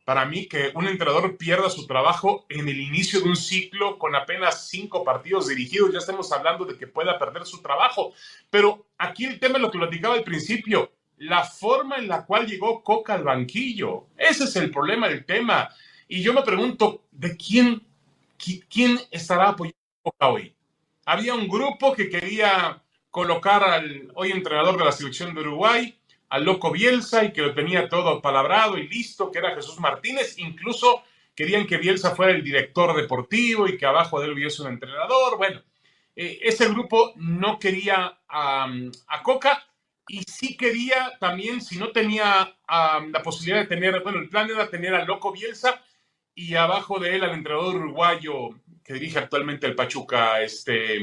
para 0.06 0.24
mí 0.24 0.46
que 0.48 0.72
un 0.76 0.88
entrenador 0.88 1.36
pierda 1.36 1.68
su 1.68 1.86
trabajo 1.86 2.46
en 2.48 2.66
el 2.70 2.80
inicio 2.80 3.20
de 3.20 3.28
un 3.28 3.36
ciclo 3.36 3.98
con 3.98 4.14
apenas 4.14 4.66
cinco 4.66 5.04
partidos 5.04 5.48
dirigidos. 5.48 5.92
Ya 5.92 5.98
estamos 5.98 6.32
hablando 6.32 6.64
de 6.64 6.78
que 6.78 6.86
pueda 6.86 7.18
perder 7.18 7.44
su 7.44 7.60
trabajo. 7.60 8.14
Pero 8.48 8.86
aquí 8.96 9.26
el 9.26 9.38
tema 9.38 9.56
es 9.56 9.62
lo 9.62 9.70
que 9.70 9.78
platicaba 9.78 10.14
al 10.14 10.24
principio, 10.24 10.90
la 11.18 11.44
forma 11.44 11.96
en 11.96 12.08
la 12.08 12.24
cual 12.26 12.46
llegó 12.46 12.82
Coca 12.82 13.14
al 13.14 13.24
banquillo. 13.24 14.08
Ese 14.16 14.44
es 14.44 14.56
el 14.56 14.70
problema 14.70 15.08
del 15.08 15.24
tema. 15.24 15.68
Y 16.08 16.22
yo 16.22 16.32
me 16.32 16.42
pregunto, 16.42 17.04
¿de 17.10 17.36
quién, 17.36 17.82
quién 18.68 18.98
estará 19.10 19.50
apoyando 19.50 19.78
a 19.78 20.10
Coca 20.10 20.28
hoy? 20.28 20.54
Había 21.06 21.34
un 21.34 21.48
grupo 21.48 21.92
que 21.92 22.08
quería 22.08 22.82
colocar 23.10 23.62
al 23.62 24.10
hoy 24.14 24.32
entrenador 24.32 24.78
de 24.78 24.84
la 24.84 24.92
selección 24.92 25.34
de 25.34 25.40
Uruguay 25.40 25.98
al 26.30 26.44
loco 26.44 26.70
Bielsa 26.70 27.24
y 27.24 27.32
que 27.32 27.42
lo 27.42 27.54
tenía 27.54 27.90
todo 27.90 28.22
palabrado 28.22 28.78
y 28.78 28.88
listo, 28.88 29.30
que 29.30 29.38
era 29.38 29.54
Jesús 29.54 29.78
Martínez. 29.78 30.38
Incluso 30.38 31.02
querían 31.34 31.66
que 31.66 31.76
Bielsa 31.76 32.14
fuera 32.14 32.32
el 32.32 32.42
director 32.42 32.96
deportivo 32.96 33.68
y 33.68 33.76
que 33.76 33.84
abajo 33.84 34.18
de 34.18 34.26
él 34.26 34.32
hubiese 34.32 34.62
un 34.62 34.68
entrenador. 34.68 35.36
Bueno, 35.36 35.60
eh, 36.16 36.38
ese 36.42 36.68
grupo 36.68 37.12
no 37.16 37.58
quería 37.58 38.18
a 38.28 39.22
Coca 39.22 39.62
y 40.08 40.22
sí 40.24 40.56
quería 40.56 41.12
también, 41.20 41.60
si 41.60 41.78
no 41.78 41.92
tenía 41.92 42.56
la 42.68 43.22
posibilidad 43.22 43.60
de 43.60 43.68
tener, 43.68 44.02
bueno, 44.02 44.18
el 44.18 44.28
plan 44.28 44.50
era 44.50 44.68
tener 44.68 44.94
al 44.94 45.06
loco 45.06 45.32
Bielsa 45.32 45.80
y 46.34 46.54
abajo 46.54 46.98
de 46.98 47.16
él 47.16 47.24
al 47.24 47.34
entrenador 47.34 47.76
uruguayo 47.76 48.50
que 48.84 48.94
dirige 48.94 49.18
actualmente 49.18 49.66
el 49.66 49.74
Pachuca, 49.74 50.40
este... 50.42 51.00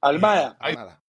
Almada. 0.00 0.56
Almada. 0.60 1.02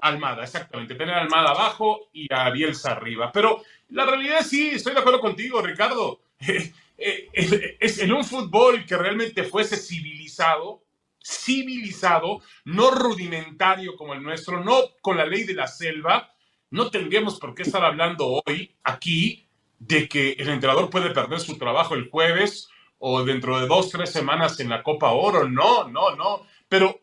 Almada, 0.00 0.42
exactamente. 0.42 0.96
Tener 0.96 1.14
a 1.14 1.22
Almada 1.22 1.50
abajo 1.50 2.10
y 2.12 2.26
a 2.32 2.50
Bielsa 2.50 2.92
arriba. 2.92 3.30
Pero 3.32 3.62
la 3.90 4.04
realidad 4.04 4.40
sí, 4.44 4.70
estoy 4.70 4.94
de 4.94 5.00
acuerdo 5.00 5.20
contigo, 5.20 5.62
Ricardo. 5.62 6.20
Eh, 7.04 7.28
eh, 7.32 7.78
es 7.80 7.98
en 7.98 8.12
un 8.12 8.22
fútbol 8.22 8.86
que 8.86 8.96
realmente 8.96 9.42
fuese 9.42 9.76
civilizado, 9.76 10.84
civilizado, 11.20 12.42
no 12.64 12.92
rudimentario 12.92 13.96
como 13.96 14.14
el 14.14 14.22
nuestro, 14.22 14.62
no 14.62 14.76
con 15.00 15.16
la 15.16 15.26
ley 15.26 15.42
de 15.42 15.54
la 15.54 15.66
selva, 15.66 16.31
no 16.72 16.90
tendríamos 16.90 17.38
por 17.38 17.54
qué 17.54 17.62
estar 17.62 17.84
hablando 17.84 18.42
hoy 18.44 18.74
aquí 18.82 19.46
de 19.78 20.08
que 20.08 20.32
el 20.32 20.48
entrenador 20.48 20.90
puede 20.90 21.10
perder 21.10 21.38
su 21.38 21.56
trabajo 21.56 21.94
el 21.94 22.10
jueves 22.10 22.68
o 22.98 23.24
dentro 23.24 23.60
de 23.60 23.68
dos, 23.68 23.90
tres 23.90 24.10
semanas 24.10 24.58
en 24.58 24.68
la 24.68 24.82
Copa 24.82 25.12
Oro. 25.12 25.48
No, 25.48 25.88
no, 25.88 26.16
no. 26.16 26.42
Pero 26.68 27.00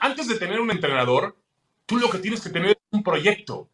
antes 0.00 0.28
de 0.28 0.38
tener 0.38 0.60
un 0.60 0.70
entrenador, 0.70 1.36
Tú 1.90 1.96
lo 1.96 2.08
que 2.08 2.18
tienes 2.18 2.40
que 2.40 2.50
tener 2.50 2.70
es 2.70 2.76
un 2.92 3.02
proyecto. 3.02 3.68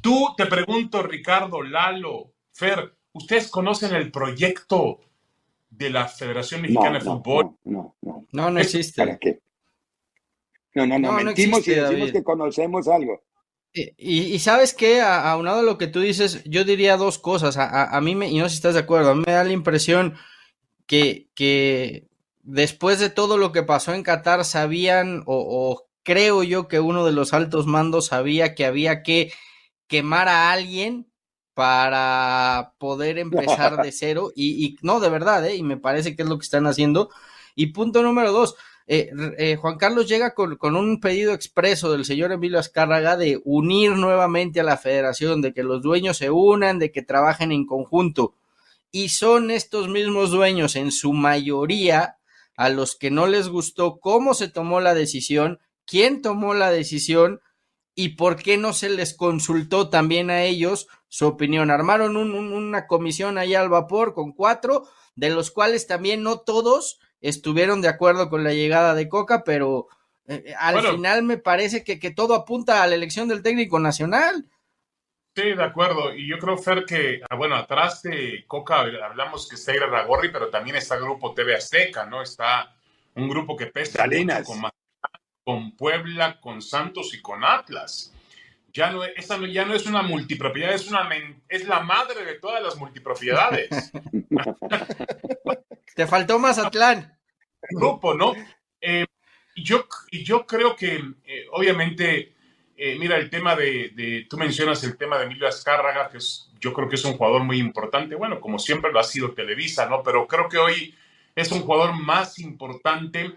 Tú 0.00 0.28
te 0.36 0.46
pregunto, 0.46 1.02
Ricardo, 1.02 1.62
Lalo, 1.62 2.30
Fer, 2.52 2.94
¿ustedes 3.12 3.50
conocen 3.50 3.92
el 3.92 4.12
proyecto 4.12 5.00
de 5.68 5.90
la 5.90 6.06
Federación 6.06 6.62
Mexicana 6.62 7.00
de 7.00 7.04
Fútbol? 7.04 7.56
No, 7.64 7.96
no, 8.02 8.24
no. 8.30 8.50
No, 8.52 8.60
existe. 8.60 9.02
¿Para 9.02 9.18
qué? 9.18 9.40
No, 10.76 10.86
no, 10.86 10.96
no, 11.00 11.10
mentimos 11.10 11.66
y 11.66 11.72
decimos 11.72 12.12
que 12.12 12.22
conocemos 12.22 12.86
algo. 12.86 13.20
Y, 13.72 14.38
sabes 14.40 14.74
qué, 14.74 15.00
aunado 15.00 15.60
a 15.60 15.62
lo 15.62 15.78
que 15.78 15.86
tú 15.86 16.00
dices, 16.00 16.42
yo 16.44 16.64
diría 16.64 16.96
dos 16.96 17.18
cosas. 17.18 17.56
A, 17.58 18.00
mí, 18.00 18.14
me, 18.14 18.28
y 18.28 18.38
no 18.38 18.44
sé 18.44 18.50
si 18.50 18.56
estás 18.56 18.74
de 18.74 18.80
acuerdo, 18.80 19.10
a 19.10 19.14
mí 19.14 19.22
me 19.26 19.32
da 19.32 19.44
la 19.44 19.52
impresión 19.52 20.16
que, 20.86 21.28
que 21.34 22.08
después 22.42 22.98
de 22.98 23.10
todo 23.10 23.36
lo 23.36 23.52
que 23.52 23.62
pasó 23.62 23.94
en 23.94 24.02
Qatar, 24.02 24.44
sabían 24.44 25.22
o 25.26 25.88
creo 26.02 26.42
yo 26.42 26.68
que 26.68 26.80
uno 26.80 27.04
de 27.04 27.12
los 27.12 27.34
altos 27.34 27.66
mandos 27.66 28.06
sabía 28.06 28.54
que 28.54 28.64
había 28.64 29.02
que 29.02 29.30
quemar 29.88 30.28
a 30.28 30.50
alguien 30.52 31.06
para 31.58 32.74
poder 32.78 33.18
empezar 33.18 33.76
de 33.82 33.90
cero 33.90 34.30
y, 34.36 34.76
no, 34.80 35.00
de 35.00 35.08
verdad, 35.10 35.44
¿eh? 35.44 35.56
y 35.56 35.64
me 35.64 35.76
parece 35.76 36.14
que 36.14 36.22
es 36.22 36.28
lo 36.28 36.38
que 36.38 36.44
están 36.44 36.66
haciendo. 36.68 37.10
Y 37.56 37.72
punto 37.72 38.02
número 38.02 38.30
dos, 38.30 38.54
eh, 38.90 39.10
eh, 39.36 39.56
Juan 39.56 39.76
Carlos 39.76 40.08
llega 40.08 40.32
con, 40.32 40.56
con, 40.56 40.74
un 40.74 40.98
pedido 40.98 41.34
expreso 41.34 41.92
del 41.92 42.06
señor 42.06 42.32
Emilio 42.32 42.58
Azcárraga 42.58 43.18
de 43.18 43.38
unir 43.44 43.92
nuevamente 43.92 44.60
a 44.60 44.64
la 44.64 44.78
federación, 44.78 45.42
de 45.42 45.52
que 45.52 45.62
los 45.62 45.82
dueños 45.82 46.16
se 46.16 46.30
unan, 46.30 46.78
de 46.78 46.90
que 46.90 47.02
trabajen 47.02 47.52
en 47.52 47.66
conjunto. 47.66 48.34
y 48.90 49.10
son 49.10 49.50
estos 49.50 49.88
mismos 49.88 50.30
dueños 50.30 50.74
en 50.74 50.90
su 50.90 51.12
mayoría 51.12 52.16
a 52.56 52.70
los 52.70 52.96
que 52.96 53.10
no 53.10 53.26
les 53.26 53.48
gustó 53.48 54.00
cómo 54.00 54.32
se 54.32 54.48
tomó 54.48 54.80
la 54.80 54.94
decisión, 54.94 55.60
quién 55.84 56.22
tomó 56.22 56.54
la 56.54 56.70
decisión 56.70 57.42
y 57.94 58.10
por 58.10 58.36
qué 58.36 58.56
no 58.56 58.72
se 58.72 58.88
les 58.88 59.12
consultó 59.12 59.90
también 59.90 60.30
a 60.30 60.44
ellos 60.44 60.88
su 61.08 61.26
opinión. 61.26 61.70
Armaron 61.70 62.16
una 62.16 62.86
comisión 62.86 63.36
ahí 63.36 63.54
al 63.54 63.68
vapor 63.68 64.14
con 64.14 64.32
cuatro, 64.32 64.88
de 65.14 65.28
los 65.28 65.50
cuales 65.50 65.86
también 65.86 66.22
no 66.22 66.38
todos 66.38 67.00
estuvieron 67.20 67.80
de 67.80 67.88
acuerdo 67.88 68.28
con 68.30 68.44
la 68.44 68.52
llegada 68.52 68.94
de 68.94 69.08
Coca, 69.08 69.44
pero 69.44 69.88
eh, 70.26 70.44
eh, 70.46 70.54
al 70.58 70.80
final 70.82 71.22
me 71.22 71.38
parece 71.38 71.84
que, 71.84 71.98
que 71.98 72.10
todo 72.10 72.34
apunta 72.34 72.82
a 72.82 72.86
la 72.86 72.94
elección 72.94 73.28
del 73.28 73.42
técnico 73.42 73.78
nacional. 73.78 74.46
Sí, 75.34 75.54
de 75.54 75.62
acuerdo. 75.62 76.14
Y 76.14 76.28
yo 76.28 76.36
creo, 76.38 76.58
Fer, 76.58 76.84
que, 76.84 77.20
ah, 77.30 77.36
bueno, 77.36 77.54
atrás 77.54 78.02
de 78.02 78.44
Coca 78.48 78.80
hablamos 78.80 79.48
que 79.48 79.54
está 79.54 79.72
Ira 79.72 79.86
Ragorri, 79.86 80.30
pero 80.32 80.50
también 80.50 80.74
está 80.74 80.96
el 80.96 81.02
grupo 81.02 81.32
TV 81.32 81.54
Azteca, 81.54 82.06
¿no? 82.06 82.22
Está 82.22 82.74
un 83.14 83.28
grupo 83.28 83.56
que 83.56 83.66
pesa 83.66 84.04
con, 84.44 84.62
con 85.44 85.76
Puebla, 85.76 86.40
con 86.40 86.60
Santos 86.60 87.14
y 87.14 87.22
con 87.22 87.44
Atlas. 87.44 88.12
Ya 88.72 88.90
no, 88.90 89.02
esa 89.02 89.38
ya 89.46 89.64
no 89.64 89.74
es 89.74 89.86
una 89.86 90.02
multipropiedad, 90.02 90.74
es, 90.74 90.88
una, 90.88 91.08
es 91.48 91.66
la 91.66 91.80
madre 91.80 92.24
de 92.24 92.34
todas 92.34 92.62
las 92.62 92.76
multipropiedades. 92.76 93.70
Te 95.94 96.06
faltó 96.06 96.38
Mazatlán. 96.38 97.18
Grupo, 97.70 98.14
¿no? 98.14 98.34
Eh, 98.80 99.06
yo, 99.56 99.86
yo 100.12 100.46
creo 100.46 100.76
que, 100.76 101.02
eh, 101.24 101.46
obviamente, 101.50 102.34
eh, 102.76 102.96
mira, 102.98 103.16
el 103.16 103.30
tema 103.30 103.56
de, 103.56 104.26
tú 104.28 104.36
mencionas 104.36 104.84
el 104.84 104.96
tema 104.96 105.18
de 105.18 105.24
Emilio 105.24 105.48
Azcárraga, 105.48 106.08
que 106.08 106.18
es, 106.18 106.52
yo 106.60 106.72
creo 106.72 106.88
que 106.88 106.96
es 106.96 107.04
un 107.04 107.16
jugador 107.16 107.42
muy 107.42 107.58
importante, 107.58 108.14
bueno, 108.14 108.40
como 108.40 108.58
siempre 108.58 108.92
lo 108.92 109.00
ha 109.00 109.04
sido 109.04 109.32
Televisa, 109.32 109.86
¿no? 109.86 110.02
Pero 110.02 110.26
creo 110.26 110.48
que 110.48 110.58
hoy 110.58 110.94
es 111.34 111.50
un 111.52 111.62
jugador 111.62 111.94
más 111.94 112.38
importante, 112.38 113.32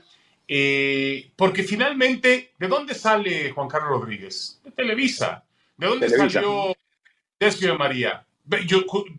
eh, 0.54 1.32
porque 1.38 1.64
finalmente, 1.64 2.52
¿de 2.60 2.68
dónde 2.68 2.94
sale 2.94 3.52
Juan 3.52 3.70
Carlos 3.70 4.02
Rodríguez? 4.02 4.60
De 4.66 4.72
Televisa. 4.72 5.46
¿De 5.78 5.88
dónde 5.88 6.10
salió 6.10 6.76
Decio 7.40 7.72
de 7.72 7.78
María? 7.78 8.26
¿De 8.44 8.66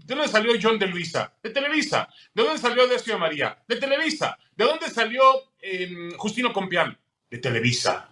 dónde 0.06 0.28
salió 0.28 0.52
John 0.62 0.78
de 0.78 0.88
Luisa? 0.88 1.32
De 1.42 1.48
Televisa. 1.48 2.06
¿De 2.34 2.42
dónde 2.42 2.58
salió 2.58 2.86
Decio 2.86 3.14
de 3.14 3.18
María? 3.18 3.56
De 3.66 3.76
Televisa. 3.76 4.36
¿De 4.54 4.66
dónde 4.66 4.90
salió 4.90 5.22
em, 5.62 6.10
Justino 6.18 6.52
Compián? 6.52 6.98
De 7.30 7.38
Televisa. 7.38 8.10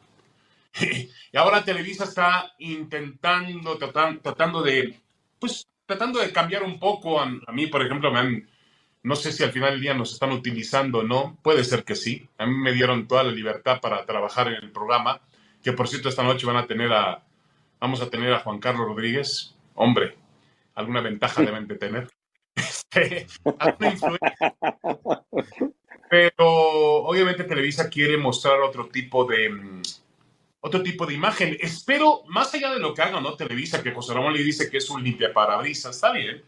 y 0.81 1.37
ahora 1.37 1.63
Televisa 1.63 2.05
está 2.05 2.55
intentando, 2.61 3.77
tratando 3.77 4.63
de, 4.63 4.99
pues, 5.39 5.69
tratando 5.85 6.21
de 6.21 6.33
cambiar 6.33 6.63
un 6.63 6.79
poco. 6.79 7.21
A, 7.21 7.27
mí, 7.53 7.67
por 7.67 7.85
ejemplo, 7.85 8.11
me 8.11 8.19
han, 8.19 8.49
no 9.03 9.17
sé 9.17 9.33
si 9.33 9.43
al 9.43 9.53
final 9.53 9.73
del 9.73 9.81
día 9.81 9.95
nos 9.95 10.13
están 10.13 10.33
utilizando 10.33 10.99
o 10.99 11.03
no, 11.03 11.39
puede 11.43 11.65
ser 11.65 11.85
que 11.85 11.95
sí. 11.95 12.29
A 12.39 12.47
mí 12.47 12.55
me 12.55 12.73
dieron 12.73 13.09
toda 13.09 13.23
la 13.23 13.33
libertad 13.33 13.81
para 13.81 14.05
trabajar 14.05 14.49
en 14.49 14.55
el 14.55 14.71
programa, 14.71 15.21
que 15.63 15.73
por 15.73 15.89
cierto 15.89 16.09
esta 16.09 16.23
noche 16.23 16.47
van 16.47 16.57
a 16.57 16.67
tener 16.67 16.93
a, 16.93 17.23
vamos 17.81 18.01
a 18.03 18.11
tener 18.11 18.33
a 18.33 18.41
Juan 18.41 18.59
Carlos 18.59 18.87
Rodríguez. 18.87 19.55
Hombre, 19.75 20.17
alguna 20.75 21.01
ventaja 21.01 21.43
deben 21.43 21.67
de 21.67 21.77
tener. 21.77 22.09
Este, 22.57 23.27
Pero 26.11 26.47
obviamente 27.05 27.45
Televisa 27.45 27.89
quiere 27.89 28.19
mostrar 28.19 28.61
otro 28.61 28.89
tipo 28.89 29.25
de, 29.25 29.49
mm, 29.49 29.83
otro 30.61 30.83
tipo 30.83 31.07
de 31.07 31.15
imagen. 31.15 31.57
Espero, 31.61 32.23
más 32.27 32.53
allá 32.53 32.75
de 32.75 32.81
lo 32.81 32.93
que 32.93 33.03
haga, 33.03 33.21
¿no? 33.21 33.35
Televisa, 33.35 33.83
que 33.83 33.93
José 33.93 34.13
Ramón 34.13 34.35
le 34.35 34.43
dice 34.43 34.69
que 34.69 34.79
es 34.79 34.91
un 34.91 35.03
limpia 35.03 35.33
parabrisas, 35.33 35.95
está 35.95 36.13
bien. 36.13 36.43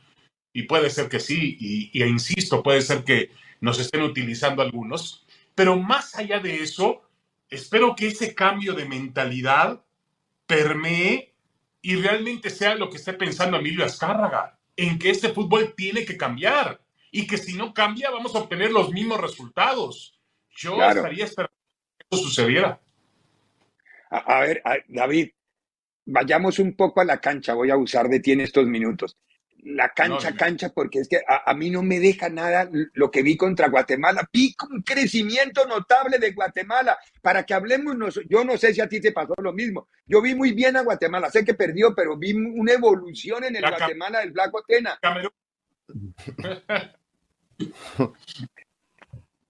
Y 0.52 0.64
puede 0.64 0.90
ser 0.90 1.08
que 1.08 1.20
sí, 1.20 1.56
y, 1.60 2.02
insisto, 2.02 2.62
puede 2.62 2.82
ser 2.82 3.04
que 3.04 3.30
nos 3.60 3.78
estén 3.78 4.02
utilizando 4.02 4.62
algunos. 4.62 5.24
Pero 5.54 5.78
más 5.78 6.14
allá 6.16 6.40
de 6.40 6.62
eso, 6.62 7.02
espero 7.48 7.94
que 7.96 8.08
ese 8.08 8.34
cambio 8.34 8.74
de 8.74 8.84
mentalidad 8.84 9.82
permee 10.46 11.32
y 11.80 11.96
realmente 11.96 12.50
sea 12.50 12.74
lo 12.74 12.90
que 12.90 12.96
esté 12.96 13.14
pensando 13.14 13.56
Emilio 13.56 13.84
Azcárraga, 13.84 14.58
en 14.76 14.98
que 14.98 15.10
este 15.10 15.30
fútbol 15.30 15.74
tiene 15.76 16.04
que 16.04 16.16
cambiar 16.16 16.80
y 17.10 17.26
que 17.26 17.38
si 17.38 17.54
no 17.54 17.74
cambia 17.74 18.10
vamos 18.10 18.34
a 18.34 18.38
obtener 18.38 18.72
los 18.72 18.90
mismos 18.90 19.20
resultados. 19.20 20.18
Yo 20.56 20.82
estaría 20.82 21.24
esperando 21.24 21.54
que 21.98 22.06
eso 22.10 22.24
sucediera. 22.24 22.80
A, 24.10 24.40
ver, 24.40 24.62
David, 24.88 25.30
vayamos 26.04 26.58
un 26.58 26.74
poco 26.74 27.00
a 27.00 27.04
la 27.04 27.20
cancha. 27.20 27.54
Voy 27.54 27.70
a 27.70 27.76
usar 27.76 28.08
de 28.08 28.20
ti 28.20 28.32
en 28.32 28.42
estos 28.42 28.66
minutos. 28.66 29.16
La 29.64 29.90
cancha, 29.90 30.34
cancha, 30.34 30.70
porque 30.70 30.98
es 30.98 31.08
que 31.08 31.20
a, 31.26 31.54
mí 31.54 31.70
no 31.70 31.84
me 31.84 32.00
deja 32.00 32.28
nada 32.28 32.68
lo 32.94 33.12
que 33.12 33.22
vi 33.22 33.36
contra 33.36 33.68
Guatemala. 33.68 34.28
Vi 34.32 34.56
un 34.68 34.82
crecimiento 34.82 35.64
notable 35.66 36.18
de 36.18 36.32
Guatemala. 36.32 36.98
Para 37.20 37.46
que 37.46 37.54
hablemos, 37.54 38.18
yo 38.28 38.44
no 38.44 38.56
sé 38.56 38.74
si 38.74 38.80
a 38.80 38.88
ti 38.88 39.00
te 39.00 39.12
pasó 39.12 39.34
lo 39.38 39.52
mismo. 39.52 39.88
Yo 40.04 40.20
vi 40.20 40.34
muy 40.34 40.52
bien 40.52 40.76
a 40.76 40.82
Guatemala. 40.82 41.30
Sé 41.30 41.44
que 41.44 41.54
perdió, 41.54 41.94
pero 41.94 42.16
vi 42.16 42.32
una 42.32 42.72
evolución 42.72 43.44
en 43.44 43.54
el 43.54 43.62
Guatemala 43.62 44.18
del 44.20 44.32
Blanco 44.32 44.64
Tena. 44.66 44.98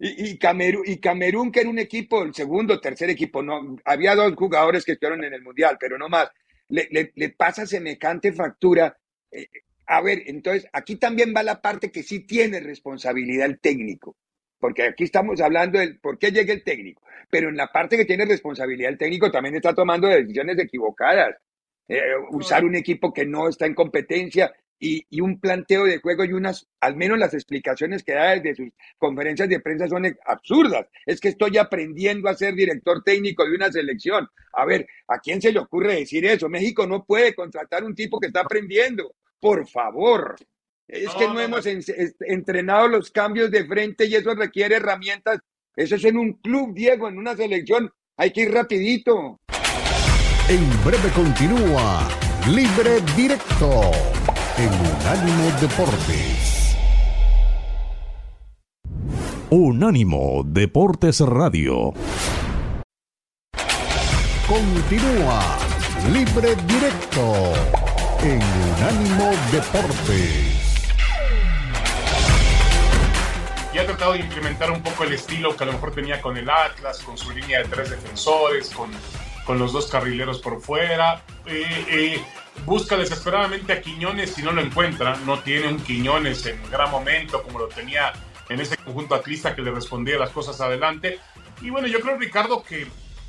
Y, 0.05 0.37
Camerún, 0.37 0.83
y 0.85 0.99
Camerún, 0.99 1.53
que 1.53 1.61
era 1.61 1.71
un 1.71 1.79
equipo, 1.79 2.25
el 2.25 2.35
segundo, 2.35 2.81
tercer 2.81 3.09
equipo, 3.09 3.41
no, 3.41 3.77
había 3.85 4.17
dos 4.17 4.35
jugadores 4.35 4.85
que 4.85 4.93
estuvieron 4.93 5.23
en 5.23 5.33
el 5.33 5.43
Mundial, 5.43 5.77
pero 5.79 5.97
no 5.97 6.09
más. 6.09 6.29
Le, 6.71 7.13
le, 7.15 7.31
pasa 7.31 7.67
semejante 7.67 8.33
factura. 8.33 8.99
A 9.93 10.01
ver, 10.01 10.23
entonces, 10.25 10.67
aquí 10.73 10.97
también 10.97 11.35
va 11.37 11.43
la 11.43 11.61
parte 11.61 11.91
que 11.91 12.03
sí 12.03 12.21
tiene 12.21 12.61
responsabilidad 12.61 13.45
el 13.45 13.61
técnico, 13.61 14.17
porque 14.59 14.85
aquí 14.85 15.05
estamos 15.05 15.39
hablando 15.43 15.79
del 15.79 16.01
por 16.01 16.19
qué 16.19 16.31
llega 16.33 16.55
el 16.55 16.65
técnico, 16.65 17.03
pero 17.29 17.51
en 17.51 17.59
la 17.59 17.67
parte 17.67 17.99
que 17.99 18.07
tiene 18.07 18.25
responsabilidad 18.25 18.91
el 18.91 18.97
técnico 18.97 19.31
también 19.31 19.57
está 19.57 19.75
tomando 19.75 20.09
decisiones 20.09 20.59
equivocadas. 20.59 21.37
Eh, 21.89 22.01
usar 22.31 22.65
un 22.65 22.75
equipo 22.75 23.13
que 23.13 23.27
no 23.27 23.51
está 23.51 23.67
en 23.67 23.75
competencia 23.75 24.51
y, 24.79 25.21
un 25.21 25.39
planteo 25.39 25.85
de 25.85 25.99
juego 25.99 26.25
y 26.25 26.33
unas, 26.33 26.67
al 26.81 26.97
menos 26.97 27.19
las 27.19 27.35
explicaciones 27.35 28.03
que 28.03 28.15
da 28.15 28.31
desde 28.31 28.55
sus 28.55 28.69
conferencias 28.97 29.51
de 29.51 29.61
prensa 29.61 29.89
son 29.89 30.07
absurdas. 30.25 30.87
Es 31.05 31.21
que 31.21 31.29
estoy 31.29 31.59
aprendiendo 31.59 32.31
a 32.31 32.35
ser 32.35 32.55
director 32.55 33.03
técnico 33.05 33.45
de 33.45 33.57
una 33.57 33.71
selección. 33.71 34.27
A 34.55 34.65
ver, 34.65 34.87
¿a 35.09 35.19
quién 35.19 35.43
se 35.43 35.53
le 35.53 35.59
ocurre 35.59 35.97
decir 35.97 36.25
eso? 36.25 36.49
México 36.49 36.87
no 36.87 37.05
puede 37.05 37.35
contratar 37.35 37.85
un 37.85 37.95
tipo 37.95 38.19
que 38.19 38.29
está 38.29 38.41
aprendiendo. 38.41 39.15
Por 39.43 39.67
favor. 39.67 40.37
Es 40.87 41.11
que 41.15 41.27
no, 41.27 41.41
hemos 41.41 41.67
entrenado 41.67 42.87
los 42.87 43.11
cambios 43.11 43.51
de 43.51 43.67
frente 43.67 44.07
y 44.07 44.15
eso 44.15 44.35
requiere 44.37 44.77
herramientas. 44.77 45.41
Eso 45.75 45.97
es 45.97 46.05
en 46.05 46.17
un 46.17 46.35
club, 46.35 46.73
Diego, 46.75 47.09
en 47.09 47.19
una 47.19 47.35
selección. 47.35 47.91
Hay 48.17 48.31
que 48.31 48.43
ir 48.43 48.53
rapidito. 48.53 49.41
En 50.49 50.85
breve 50.85 51.11
continúa 51.13 52.09
Libre 52.55 53.01
Directo 53.17 53.91
en 54.59 54.69
Unánimo 54.69 55.51
Deportes. 55.61 56.77
Unánimo 59.51 60.45
Deportes 60.47 61.19
Radio. 61.21 61.93
Continúa 64.47 65.59
Libre 66.13 66.55
Directo 66.69 67.82
en 68.23 68.41
Unánimo 68.41 69.33
Deportes. 69.51 70.93
Y 73.75 73.79
ha 73.79 73.87
tratado 73.87 74.13
de 74.13 74.21
implementar 74.21 74.71
un 74.71 74.81
poco 74.81 75.03
el 75.05 75.13
estilo 75.15 75.57
que 75.57 75.65
a 75.65 75.67
lo 75.67 75.73
mejor 75.73 75.93
tenía 75.93 76.21
con 76.21 76.37
el 76.37 76.49
Atlas, 76.49 77.01
con 77.01 77.19
su 77.19 77.33
línea 77.33 77.63
de 77.63 77.69
tres 77.69 77.91
defensores, 77.91 78.71
con, 78.71 78.91
con 79.45 79.59
los 79.59 79.73
dos 79.73 79.87
carrileros 79.89 80.41
por 80.41 80.61
fuera. 80.61 81.23
Eh, 81.47 81.87
eh, 81.89 82.25
busca 82.65 82.97
desesperadamente 82.97 83.73
a 83.73 83.81
Quiñones 83.81 84.39
y 84.39 84.43
no 84.43 84.53
lo 84.53 84.61
encuentra. 84.61 85.17
No 85.25 85.41
tiene 85.41 85.69
un 85.69 85.81
Quiñones 85.81 86.47
en 86.47 86.63
gran 86.71 86.91
momento 86.91 87.43
como 87.43 87.59
lo 87.59 87.69
tenía 87.69 88.13
en 88.49 88.61
ese 88.61 88.77
conjunto 88.77 89.17
atlista 89.17 89.57
que 89.57 89.63
le 89.63 89.73
respondía 89.73 90.17
las 90.19 90.31
cosas 90.31 90.61
adelante. 90.61 91.19
Y 91.61 91.71
bueno, 91.71 91.89
yo 91.89 92.01
creo, 92.01 92.17
Ricardo, 92.19 92.63
que 92.63 92.87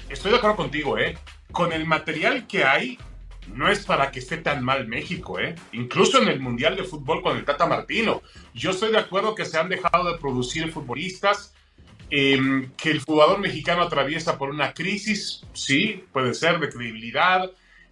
estoy 0.10 0.32
de 0.32 0.38
acuerdo 0.38 0.58
contigo, 0.58 1.00
¿eh? 1.00 1.18
Con 1.52 1.74
el 1.74 1.86
material 1.86 2.46
que 2.46 2.64
hay, 2.64 3.00
no 3.48 3.70
es 3.70 3.86
para 3.86 4.12
que 4.12 4.20
esté 4.20 4.38
tan 4.38 4.64
mal 4.64 4.88
México, 4.88 5.40
¿eh? 5.40 5.56
Incluso 5.72 6.22
en 6.22 6.28
el 6.28 6.40
Mundial 6.40 6.76
de 6.76 6.84
Fútbol 6.84 7.22
con 7.22 7.38
el 7.38 7.46
Tata 7.46 7.66
Martino. 7.66 8.22
Yo 8.54 8.72
estoy 8.72 8.92
de 8.92 9.00
acuerdo 9.00 9.36
que 9.36 9.46
se 9.46 9.58
han 9.58 9.70
dejado 9.70 10.12
de 10.12 10.20
producir 10.20 10.72
futbolistas, 10.72 11.54
em, 12.10 12.72
que 12.78 12.92
el 12.92 13.02
jugador 13.02 13.40
mexicano 13.40 13.82
atraviesa 13.84 14.38
por 14.38 14.50
una 14.50 14.74
crisis, 14.74 15.44
sí, 15.54 16.04
puede 16.12 16.34
ser 16.34 16.60
de 16.60 16.70
credibilidad, 16.70 17.50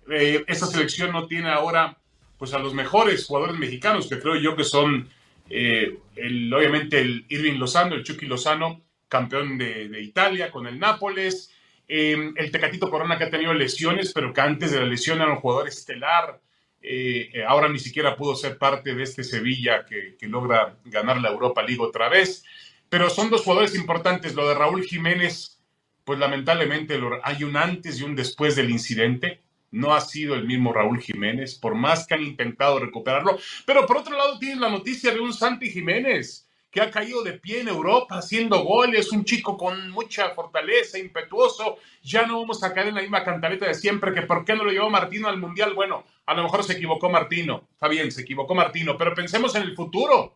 eh, 0.10 0.44
esta 0.48 0.66
selección 0.66 1.12
no 1.12 1.28
tiene 1.28 1.50
ahora 1.50 1.98
pues 2.38 2.54
a 2.54 2.60
los 2.60 2.74
mejores 2.74 3.26
jugadores 3.26 3.58
mexicanos, 3.58 4.08
que 4.08 4.20
creo 4.20 4.36
yo 4.36 4.56
que 4.56 4.64
son 4.64 5.10
eh, 5.50 6.00
el, 6.16 6.52
obviamente 6.54 7.00
el 7.00 7.26
Irving 7.30 7.60
Lozano, 7.60 7.94
el 7.94 8.04
Chucky 8.04 8.26
Lozano, 8.26 8.82
campeón 9.08 9.58
de, 9.58 10.02
Italia 10.02 10.50
con 10.50 10.66
el 10.66 10.80
Nápoles, 10.80 11.52
eh, 11.94 12.32
el 12.38 12.52
Tecatito 12.52 12.90
Corona 12.90 13.18
que 13.18 13.26
ha 13.26 13.30
tenido 13.30 13.54
lesiones, 13.54 14.14
pero 14.14 14.34
que 14.34 14.40
antes 14.40 14.72
de 14.72 14.80
la 14.80 14.86
lesión 14.86 15.22
era 15.22 15.32
un 15.32 15.42
jugador 15.42 15.68
estelar 15.68 16.40
eh, 16.82 17.44
ahora 17.48 17.70
ni 17.70 17.78
siquiera 17.78 18.16
pudo 18.16 18.36
ser 18.36 18.58
parte 18.58 18.96
de 18.96 19.04
este 19.04 19.24
Sevilla 19.24 19.86
que, 19.86 20.16
que, 20.18 20.28
logra 20.28 20.78
ganar 20.86 21.22
la 21.22 21.30
Europa 21.30 21.62
League 21.62 21.82
otra 21.82 22.10
vez. 22.10 22.44
Pero 22.90 23.10
son 23.10 23.30
dos 23.30 23.44
jugadores 23.44 23.76
importantes. 23.76 24.34
Lo 24.34 24.48
de 24.48 24.56
Raúl 24.56 24.84
Jiménez, 24.84 25.62
pues 26.04 26.18
lamentablemente 26.18 27.00
hay 27.24 27.44
un 27.44 27.56
antes 27.56 28.00
y 28.00 28.04
un 28.04 28.16
después 28.16 28.56
del 28.56 28.70
incidente. 28.70 29.42
No 29.70 29.94
ha 29.94 30.02
sido 30.02 30.36
el 30.36 30.46
mismo 30.46 30.74
Raúl 30.74 31.00
Jiménez, 31.00 31.56
por 31.56 31.76
más 31.76 32.08
que 32.08 32.16
han 32.16 32.24
intentado 32.24 32.80
recuperarlo. 32.80 33.38
Pero 33.66 33.86
por 33.86 33.98
otro 33.98 34.18
lado, 34.18 34.40
tienes 34.40 34.58
la 34.58 34.70
noticia 34.70 35.14
de 35.14 35.20
un 35.20 35.34
Santi 35.34 35.70
Jiménez 35.70 36.48
que 36.72 36.80
ha 36.80 36.90
caído 36.90 37.22
de 37.22 37.34
pie 37.34 37.60
en 37.60 37.68
Europa 37.68 38.18
haciendo 38.18 38.64
goles, 38.64 39.12
un 39.12 39.26
chico 39.26 39.58
con 39.58 39.92
mucha 39.92 40.30
fortaleza, 40.30 40.98
impetuoso. 40.98 41.78
Ya 42.02 42.26
no 42.26 42.40
vamos 42.40 42.64
a 42.64 42.74
caer 42.74 42.88
en 42.88 42.96
la 42.96 43.02
misma 43.02 43.26
cantaleta 43.26 43.68
de 43.68 43.74
siempre, 43.74 44.14
que 44.14 44.22
por 44.22 44.46
qué 44.46 44.56
no 44.56 44.64
lo 44.64 44.72
llevó 44.72 44.90
Martino 44.90 45.28
al 45.28 45.38
Mundial. 45.38 45.74
Bueno, 45.74 46.06
a 46.26 46.34
lo 46.34 46.44
mejor 46.44 46.64
se 46.64 46.74
equivocó 46.74 47.10
Martino, 47.10 47.68
está 47.74 47.90
bien, 47.90 48.10
se 48.12 48.22
equivocó 48.22 48.56
Martino, 48.56 48.98
pero 48.98 49.14
pensemos 49.14 49.54
en 49.56 49.64
el 49.64 49.76
futuro. 49.76 50.36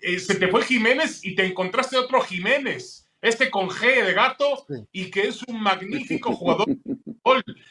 Eh, 0.00 0.18
se 0.18 0.36
te 0.36 0.48
fue 0.48 0.64
Jiménez 0.64 1.22
y 1.22 1.34
te 1.34 1.44
encontraste 1.44 1.98
otro 1.98 2.22
Jiménez, 2.22 3.06
este 3.20 3.50
con 3.50 3.68
G 3.68 4.04
de 4.04 4.14
gato, 4.14 4.66
y 4.90 5.10
que 5.10 5.28
es 5.28 5.42
un 5.42 5.62
magnífico 5.62 6.32
jugador 6.32 6.66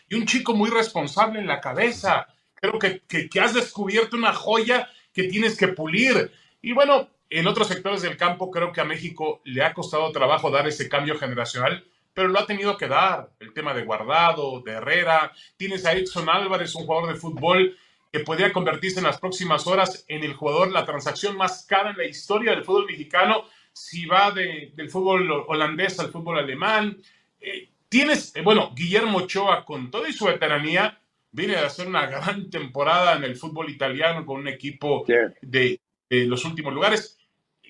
y 0.07 0.15
un 0.15 0.25
chico 0.25 0.53
muy 0.53 0.69
responsable 0.69 1.39
en 1.39 1.47
la 1.47 1.59
cabeza. 1.59 2.27
Creo 2.55 2.77
que, 2.77 3.01
que, 3.07 3.27
que 3.27 3.39
has 3.39 3.55
descubierto 3.55 4.15
una 4.15 4.33
joya 4.33 4.87
que 5.11 5.23
tienes 5.23 5.57
que 5.57 5.67
pulir. 5.69 6.31
Y 6.61 6.71
bueno, 6.71 7.09
en 7.39 7.47
otros 7.47 7.67
sectores 7.67 8.01
del 8.01 8.17
campo 8.17 8.51
creo 8.51 8.71
que 8.71 8.81
a 8.81 8.85
México 8.85 9.41
le 9.43 9.63
ha 9.63 9.73
costado 9.73 10.11
trabajo 10.11 10.51
dar 10.51 10.67
ese 10.67 10.87
cambio 10.87 11.17
generacional, 11.17 11.83
pero 12.13 12.27
lo 12.27 12.39
ha 12.39 12.45
tenido 12.45 12.77
que 12.77 12.87
dar. 12.87 13.31
El 13.39 13.53
tema 13.53 13.73
de 13.73 13.83
Guardado, 13.83 14.61
de 14.61 14.73
Herrera, 14.73 15.31
tienes 15.57 15.85
a 15.85 15.93
Edson 15.93 16.29
Álvarez, 16.29 16.75
un 16.75 16.85
jugador 16.85 17.11
de 17.11 17.19
fútbol 17.19 17.75
que 18.11 18.19
podría 18.19 18.53
convertirse 18.53 18.99
en 18.99 19.05
las 19.05 19.19
próximas 19.19 19.65
horas 19.65 20.05
en 20.07 20.23
el 20.23 20.33
jugador, 20.33 20.71
la 20.71 20.85
transacción 20.85 21.35
más 21.35 21.65
cara 21.65 21.89
en 21.89 21.97
la 21.97 22.05
historia 22.05 22.51
del 22.51 22.63
fútbol 22.63 22.85
mexicano, 22.85 23.45
si 23.71 24.05
va 24.05 24.29
del 24.29 24.89
fútbol 24.91 25.31
holandés 25.47 25.99
al 25.99 26.11
fútbol 26.11 26.37
alemán. 26.37 27.01
Eh, 27.39 27.69
tienes, 27.89 28.35
eh, 28.35 28.41
bueno, 28.41 28.71
Guillermo 28.75 29.17
Ochoa, 29.17 29.65
con 29.65 29.89
toda 29.89 30.11
su 30.11 30.25
veteranía, 30.25 31.01
viene 31.31 31.55
a 31.55 31.65
hacer 31.65 31.87
una 31.87 32.05
gran 32.05 32.51
temporada 32.51 33.15
en 33.15 33.23
el 33.23 33.35
fútbol 33.35 33.71
italiano 33.71 34.23
con 34.23 34.39
un 34.41 34.47
equipo 34.47 35.03
de, 35.41 35.81
de 36.07 36.25
los 36.27 36.45
últimos 36.45 36.71
lugares. 36.71 37.17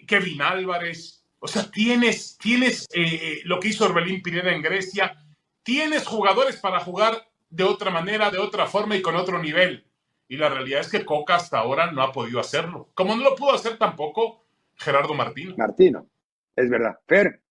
Kevin 0.05 0.41
Álvarez, 0.41 1.23
o 1.39 1.47
sea, 1.47 1.69
tienes, 1.69 2.37
tienes 2.37 2.87
eh, 2.93 3.41
lo 3.45 3.59
que 3.59 3.69
hizo 3.69 3.85
Orbelín 3.85 4.21
Pineda 4.21 4.51
en 4.51 4.61
Grecia, 4.61 5.15
tienes 5.63 6.05
jugadores 6.05 6.57
para 6.57 6.79
jugar 6.79 7.27
de 7.49 7.63
otra 7.63 7.91
manera, 7.91 8.31
de 8.31 8.39
otra 8.39 8.65
forma 8.65 8.95
y 8.95 9.01
con 9.01 9.15
otro 9.15 9.41
nivel. 9.41 9.85
Y 10.27 10.37
la 10.37 10.49
realidad 10.49 10.81
es 10.81 10.89
que 10.89 11.05
Coca 11.05 11.35
hasta 11.35 11.59
ahora 11.59 11.91
no 11.91 12.01
ha 12.01 12.11
podido 12.11 12.39
hacerlo. 12.39 12.89
Como 12.93 13.15
no 13.15 13.23
lo 13.23 13.35
pudo 13.35 13.53
hacer 13.53 13.77
tampoco 13.77 14.45
Gerardo 14.75 15.13
Martino. 15.13 15.53
Martino, 15.57 16.07
es 16.55 16.69
verdad. 16.69 16.97
Fer. 17.07 17.41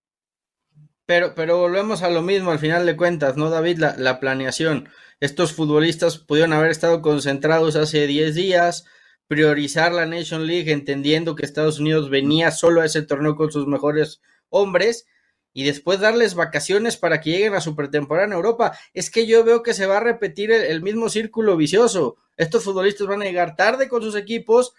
Pero, 1.07 1.35
pero 1.35 1.59
volvemos 1.59 2.03
a 2.03 2.11
lo 2.11 2.23
mismo 2.23 2.51
al 2.51 2.59
final 2.59 2.87
de 2.87 2.97
cuentas, 2.97 3.37
¿no, 3.37 3.51
David? 3.51 3.79
La, 3.79 3.95
la 3.97 4.19
planeación. 4.21 4.89
Estos 5.21 5.53
futbolistas 5.53 6.19
pudieron 6.19 6.53
haber 6.53 6.71
estado 6.71 7.03
concentrados 7.03 7.77
hace 7.77 8.07
10 8.07 8.35
días, 8.35 8.87
priorizar 9.29 9.93
la 9.93 10.07
Nation 10.07 10.47
League 10.47 10.71
entendiendo 10.71 11.35
que 11.35 11.47
Estados 11.47 11.79
Unidos 11.79 12.11
venía 12.11 12.51
solo 12.51 12.81
a 12.81 12.87
ese 12.87 13.03
torneo 13.03 13.37
con 13.37 13.51
sus 13.51 13.67
mejores 13.67 14.21
hombres 14.51 15.07
y 15.55 15.65
después 15.65 16.01
darles 16.01 16.35
vacaciones 16.35 16.97
para 16.97 17.21
que 17.21 17.31
lleguen 17.31 17.55
a 17.55 17.61
su 17.61 17.77
pretemporada 17.77 18.27
en 18.27 18.33
Europa. 18.33 18.77
Es 18.95 19.11
que 19.11 19.27
yo 19.27 19.45
veo 19.45 19.63
que 19.63 19.75
se 19.75 19.87
va 19.87 19.99
a 19.99 20.01
repetir 20.01 20.51
el, 20.51 20.83
mismo 20.83 21.09
círculo 21.09 21.57
vicioso. 21.57 22.17
Estos 22.37 22.65
futbolistas 22.65 23.07
van 23.07 23.23
a 23.23 23.27
llegar 23.27 23.57
tarde 23.57 23.89
con 23.89 24.03
sus 24.03 24.17
equipos, 24.17 24.75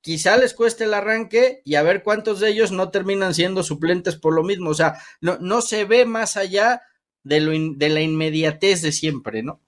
quizá 0.00 0.36
les 0.36 0.54
cueste 0.54 0.84
el 0.84 0.94
arranque 0.94 1.62
y 1.64 1.74
a 1.74 1.82
ver 1.82 2.02
cuántos 2.02 2.40
de 2.40 2.50
ellos 2.50 2.70
no 2.70 2.90
terminan 2.90 3.34
siendo 3.34 3.62
suplentes 3.62 4.16
por 4.16 4.34
lo 4.34 4.44
mismo. 4.44 4.70
O 4.70 4.74
sea, 4.74 4.94
no, 5.20 5.60
se 5.60 5.84
ve 5.84 6.04
más 6.04 6.36
allá 6.36 6.82
de, 7.24 7.40
lo 7.40 7.52
de 7.76 7.88
la 7.88 8.00
inmediatez 8.00 8.82
de 8.82 8.92
siempre, 8.92 9.42
¿no? 9.42 9.60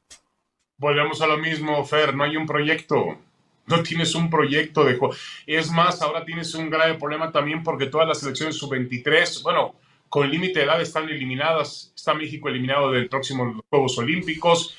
Volvemos 0.78 1.20
a 1.20 1.26
lo 1.26 1.36
mismo, 1.36 1.84
Fer, 1.84 2.14
no 2.14 2.24
hay 2.24 2.36
un 2.36 2.46
proyecto 2.46 3.18
no 3.66 3.82
tienes 3.82 4.14
un 4.14 4.28
proyecto 4.30 4.84
de 4.84 4.96
juego. 4.96 5.14
Es 5.46 5.70
más, 5.70 6.02
ahora 6.02 6.24
tienes 6.24 6.54
un 6.54 6.70
grave 6.70 6.94
problema 6.94 7.30
también 7.30 7.62
porque 7.62 7.86
todas 7.86 8.08
las 8.08 8.20
selecciones 8.20 8.56
sub-23, 8.56 9.42
bueno, 9.42 9.76
con 10.08 10.28
límite 10.28 10.58
de 10.58 10.64
edad 10.64 10.80
están 10.80 11.08
eliminadas. 11.08 11.92
Está 11.94 12.14
México 12.14 12.48
eliminado 12.48 12.90
del 12.90 13.08
próximo 13.08 13.62
Juegos 13.70 13.96
Olímpicos. 13.98 14.76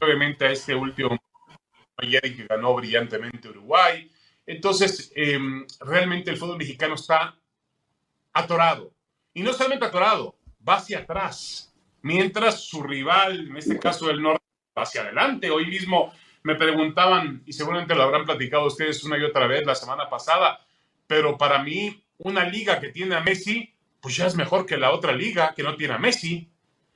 Obviamente 0.00 0.46
a 0.46 0.52
este 0.52 0.74
último 0.74 1.18
ayer 1.96 2.22
que 2.22 2.46
ganó 2.46 2.74
brillantemente 2.74 3.48
Uruguay. 3.48 4.10
Entonces, 4.46 5.12
em, 5.16 5.66
realmente 5.80 6.30
el 6.30 6.36
fútbol 6.36 6.58
mexicano 6.58 6.94
está 6.94 7.36
atorado. 8.32 8.92
Y 9.32 9.42
no 9.42 9.52
solamente 9.52 9.86
atorado, 9.86 10.36
va 10.66 10.76
hacia 10.76 11.00
atrás. 11.00 11.74
Mientras 12.02 12.60
su 12.60 12.82
rival, 12.82 13.48
en 13.48 13.56
este 13.56 13.78
caso 13.78 14.06
del 14.06 14.22
norte, 14.22 14.44
va 14.76 14.82
hacia 14.82 15.02
adelante. 15.02 15.50
Hoy 15.50 15.66
mismo 15.66 16.12
me 16.44 16.54
preguntaban, 16.56 17.42
y 17.46 17.54
seguramente 17.54 17.94
lo 17.94 18.02
habrán 18.02 18.26
platicado 18.26 18.66
ustedes 18.66 19.02
una 19.02 19.18
y 19.18 19.22
otra 19.22 19.46
vez 19.46 19.64
la 19.66 19.74
semana 19.74 20.10
pasada, 20.10 20.60
pero 21.06 21.38
para 21.38 21.62
mí 21.62 22.04
una 22.18 22.44
liga 22.44 22.78
que 22.80 22.90
tiene 22.90 23.16
a 23.16 23.20
Messi, 23.20 23.74
pues 24.00 24.14
ya 24.16 24.26
es 24.26 24.36
mejor 24.36 24.66
que 24.66 24.76
la 24.76 24.92
otra 24.92 25.12
liga 25.12 25.54
que 25.56 25.62
no 25.62 25.74
tiene 25.74 25.94
a 25.94 25.98
Messi. 25.98 26.50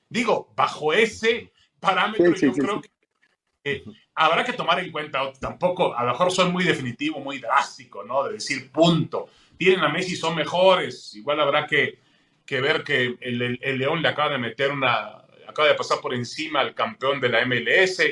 Digo, 0.09 0.53
bajo 0.55 0.93
ese 0.93 1.51
parámetro 1.81 2.35
yo 2.35 2.53
creo 2.53 2.83
que 2.83 3.85
habrá 4.15 4.45
que 4.45 4.53
tomar 4.53 4.81
en 4.81 4.93
cuenta, 4.93 5.33
tampoco, 5.41 5.97
a 5.97 6.05
lo 6.05 6.13
mejor 6.13 6.31
soy 6.31 6.51
muy 6.51 6.65
definitivo, 6.65 7.19
muy 7.19 7.39
drástico, 7.39 8.05
¿no? 8.05 8.25
De 8.25 8.35
decir 8.35 8.71
punto. 8.71 9.31
Tienen 9.57 9.81
a 9.81 9.89
Messi, 9.89 10.15
son 10.15 10.37
mejores. 10.37 11.15
Igual 11.15 11.41
habrá 11.41 11.67
que, 11.67 11.99
que 12.45 12.61
ver 12.61 12.85
que 12.85 13.17
el, 13.19 13.59
el, 13.63 13.79
León 13.79 14.03
le 14.03 14.09
acaba 14.09 14.31
de 14.31 14.39
meter 14.39 14.73
una, 14.73 15.25
acaba 15.47 15.69
de 15.69 15.75
pasar 15.75 16.01
por 16.01 16.13
encima 16.13 16.61
al 16.61 16.75
campeón 16.75 17.19
de 17.19 17.31
la 17.31 17.47
MLS 17.47 18.03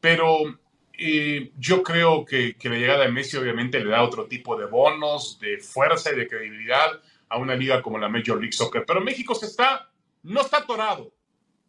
pero 0.00 0.58
eh, 1.02 1.52
yo 1.56 1.82
creo 1.82 2.26
que, 2.26 2.54
la 2.62 2.76
llegada 2.76 3.04
de 3.06 3.10
Messi 3.10 3.38
obviamente 3.38 3.80
le 3.80 3.88
da 3.88 4.02
otro 4.02 4.26
tipo 4.26 4.54
de 4.58 4.66
bonos, 4.66 5.40
de 5.40 5.56
fuerza 5.56 6.12
y 6.12 6.16
de 6.16 6.28
credibilidad 6.28 7.00
a 7.30 7.38
una 7.38 7.54
liga 7.54 7.80
como 7.80 7.96
la 7.96 8.10
Major 8.10 8.36
League 8.38 8.52
Soccer. 8.52 8.84
Pero 8.86 9.00
México 9.00 9.34
se 9.34 9.46
está, 9.46 9.88
no 10.22 10.42
está 10.42 10.58
atorado, 10.58 11.10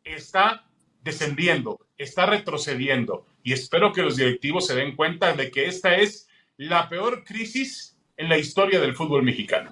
está 0.03 0.65
descendiendo, 1.01 1.79
está 1.97 2.25
retrocediendo. 2.25 3.25
Y 3.41 3.53
espero 3.53 3.93
que 3.93 4.01
los 4.01 4.17
directivos 4.17 4.67
se 4.67 4.75
den 4.75 4.97
cuenta 4.97 5.31
de 5.31 5.49
que 5.49 5.65
esta 5.65 5.95
es 5.95 6.27
la 6.57 6.89
peor 6.89 7.23
crisis 7.23 7.97
en 8.17 8.27
la 8.27 8.37
historia 8.37 8.81
del 8.81 8.95
fútbol 8.95 9.23
mexicano. 9.23 9.71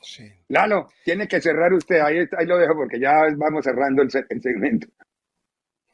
Sí. 0.00 0.32
Lalo, 0.48 0.88
tiene 1.04 1.28
que 1.28 1.42
cerrar 1.42 1.74
usted, 1.74 2.00
ahí, 2.00 2.20
ahí 2.38 2.46
lo 2.46 2.56
dejo 2.56 2.74
porque 2.74 2.98
ya 2.98 3.12
vamos 3.36 3.62
cerrando 3.62 4.00
el 4.00 4.10
segmento. 4.10 4.88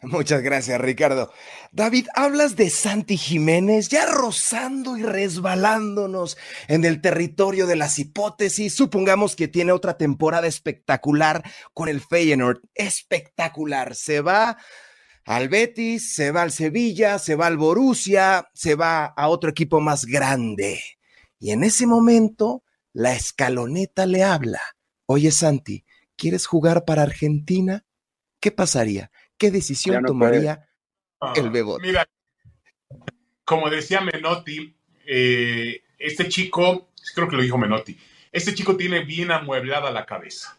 Muchas 0.03 0.43
gracias, 0.43 0.79
Ricardo. 0.79 1.33
David, 1.73 2.07
hablas 2.15 2.55
de 2.55 2.69
Santi 2.69 3.17
Jiménez 3.17 3.89
ya 3.89 4.05
rozando 4.05 4.99
y 4.99 5.03
resbalándonos 5.03 6.37
en 6.69 6.85
el 6.85 7.01
territorio 7.01 7.67
de 7.67 7.77
las 7.77 7.99
hipótesis. 7.99 8.75
Supongamos 8.75 9.37
que 9.37 9.49
tiene 9.49 9.73
otra 9.73 9.97
temporada 9.97 10.47
espectacular 10.47 11.43
con 11.73 11.89
el 11.89 12.03
Feyenoord. 12.03 12.61
Espectacular. 12.75 13.95
Se 13.95 14.21
va 14.21 14.59
al 15.25 15.49
Betis, 15.49 16.15
se 16.15 16.31
va 16.31 16.43
al 16.43 16.53
Sevilla, 16.53 17.19
se 17.19 17.35
va 17.35 17.47
al 17.47 17.57
Borussia, 17.57 18.49
se 18.53 18.75
va 18.75 19.07
a 19.07 19.29
otro 19.29 19.49
equipo 19.51 19.81
más 19.81 20.05
grande. 20.05 20.79
Y 21.39 21.53
en 21.53 21.65
ese 21.65 21.87
momento, 21.87 22.63
la 22.93 23.15
escaloneta 23.15 24.05
le 24.05 24.23
habla. 24.23 24.61
Oye, 25.07 25.33
Santi, 25.33 25.85
¿quieres 26.17 26.47
jugar 26.47 26.85
para 26.85 27.03
Argentina? 27.03 27.85
¿Qué 28.41 28.53
pasaría? 28.53 29.11
¿Qué 29.39 29.51
decisión 29.51 30.05
tomaría 30.05 30.69
el 31.35 31.47
ah, 31.47 31.51
Bebote? 31.51 31.87
Mira, 31.87 32.09
como 33.45 33.71
decía 33.71 34.01
Menotti, 34.01 34.75
eh, 35.07 35.83
este 35.99 36.29
chico, 36.29 36.91
creo 37.15 37.29
que 37.29 37.37
lo 37.37 37.43
dijo 37.43 37.59
Menotti, 37.59 37.99
este 38.33 38.55
chico 38.55 38.77
tiene 38.77 39.05
bien 39.05 39.31
amueblada 39.31 39.91
la 39.91 40.05
cabeza. 40.05 40.59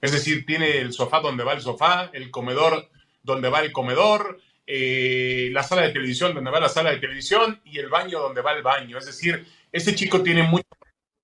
Es 0.00 0.12
decir, 0.12 0.44
tiene 0.46 0.78
el 0.78 0.92
sofá 0.92 1.20
donde 1.20 1.44
va 1.44 1.54
el 1.54 1.60
sofá, 1.60 2.10
el 2.12 2.30
comedor 2.30 2.90
donde 3.22 3.48
va 3.48 3.60
el 3.60 3.72
comedor, 3.72 4.40
eh, 4.66 5.48
la 5.52 5.62
sala 5.62 5.82
de 5.82 5.92
televisión 5.92 6.34
donde 6.34 6.50
va 6.50 6.60
la 6.60 6.68
sala 6.68 6.90
de 6.90 6.98
televisión 6.98 7.60
y 7.64 7.78
el 7.78 7.88
baño 7.88 8.20
donde 8.20 8.40
va 8.40 8.52
el 8.52 8.62
baño. 8.62 8.98
Es 8.98 9.06
decir, 9.06 9.46
este 9.72 9.94
chico 9.94 10.22
tiene 10.22 10.42
mucho 10.42 10.66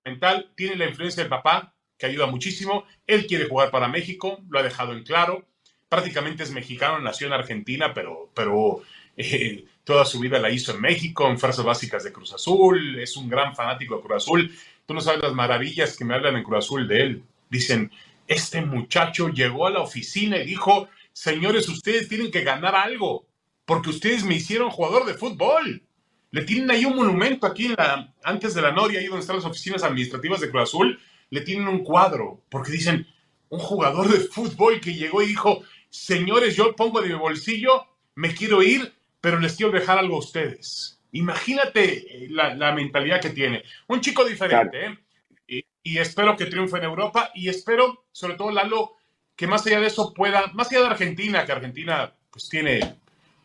mental, 0.05 0.51
tiene 0.57 0.77
la 0.77 0.89
influencia 0.89 1.23
del 1.23 1.31
papá, 1.31 1.75
que 1.97 2.07
ayuda 2.07 2.27
muchísimo. 2.27 2.85
Él 3.07 3.27
quiere 3.27 3.49
jugar 3.49 3.71
para 3.71 3.89
México, 3.89 4.41
lo 4.49 4.59
ha 4.59 4.63
dejado 4.63 4.93
en 4.93 5.05
claro 5.05 5.47
prácticamente 5.93 6.43
es 6.43 6.51
mexicano, 6.51 6.99
nació 7.01 7.27
en 7.27 7.35
Argentina, 7.35 7.93
pero, 7.93 8.31
pero 8.33 8.81
eh, 9.15 9.67
toda 9.85 10.07
su 10.07 10.21
vida 10.21 10.39
la 10.39 10.49
hizo 10.49 10.73
en 10.73 10.81
México, 10.81 11.29
en 11.29 11.39
Fuerzas 11.39 11.67
Básicas 11.67 12.03
de 12.03 12.11
Cruz 12.11 12.33
Azul, 12.33 12.99
es 12.99 13.15
un 13.15 13.29
gran 13.29 13.55
fanático 13.55 13.97
de 13.97 14.01
Cruz 14.01 14.23
Azul. 14.23 14.51
Tú 14.87 14.95
no 14.95 15.03
sabes 15.03 15.21
las 15.21 15.35
maravillas 15.35 15.95
que 15.95 16.07
me 16.07 16.15
hablan 16.15 16.37
en 16.37 16.45
Cruz 16.45 16.65
Azul 16.65 16.89
de 16.89 17.03
él. 17.03 17.23
Dicen, 17.51 17.93
este 18.27 18.63
muchacho 18.63 19.29
llegó 19.29 19.67
a 19.67 19.71
la 19.71 19.81
oficina 19.81 20.39
y 20.39 20.47
dijo, 20.47 20.89
señores, 21.13 21.69
ustedes 21.69 22.09
tienen 22.09 22.31
que 22.31 22.43
ganar 22.43 22.75
algo. 22.75 23.27
porque 23.67 23.91
ustedes 23.91 24.25
me 24.25 24.37
hicieron 24.37 24.71
jugador 24.71 25.05
de 25.05 25.13
fútbol. 25.13 25.83
Le 26.31 26.43
tienen 26.45 26.71
ahí 26.71 26.87
un 26.87 26.97
monumento 26.97 27.47
aquí 27.47 27.67
en 27.67 27.75
la, 27.77 28.15
antes 28.25 28.55
de 28.55 28.63
la 28.63 28.73
Noria, 28.73 28.99
ahí 28.99 29.09
donde 29.09 29.21
están 29.21 29.37
las 29.37 29.45
oficinas 29.45 29.83
administrativas 29.83 30.41
de 30.41 30.51
Cruz 30.51 30.63
Azul, 30.63 30.99
le 31.29 31.43
tienen 31.43 31.69
un 31.69 31.85
cuadro, 31.85 32.41
porque 32.49 32.73
dicen, 32.73 33.07
un 33.51 33.59
jugador 33.59 34.09
de 34.09 34.21
fútbol 34.21 34.81
que 34.81 34.95
llegó 34.95 35.21
y 35.21 35.27
dijo, 35.27 35.63
señores, 35.93 36.57
yo 36.57 36.75
pongo 36.75 37.03
de 37.03 37.09
mi 37.09 37.15
bolsillo, 37.15 37.87
me 38.15 38.35
quiero 38.35 38.63
ir, 38.63 38.93
pero 39.21 39.39
les 39.39 39.55
quiero 39.55 39.71
dejar 39.71 39.99
algo 39.99 40.17
a 40.17 40.21
ustedes. 40.21 41.01
Imagínate 41.13 42.25
eh, 42.25 42.29
la, 42.31 42.73
mentalidad 42.73 43.21
que 43.21 43.31
tiene. 43.31 43.63
Un 43.89 44.01
chico 44.01 44.25
diferente, 44.25 44.87
¿eh? 44.87 45.65
y, 45.85 45.99
espero 45.99 46.37
que 46.37 46.47
triunfe 46.47 46.79
en 46.79 46.85
Europa 46.85 47.31
y 47.35 47.49
espero, 47.49 48.07
sobre 48.11 48.35
todo, 48.35 48.51
Lalo, 48.51 48.97
que 49.37 49.47
más 49.47 49.67
allá 49.67 49.81
de 49.81 49.89
eso 49.89 50.15
pueda, 50.15 50.47
más 50.55 50.71
allá 50.71 50.81
de 50.81 50.87
Argentina, 50.87 51.45
que 51.45 51.53
Argentina 51.53 52.15
pues 52.31 52.49
tiene 52.49 52.97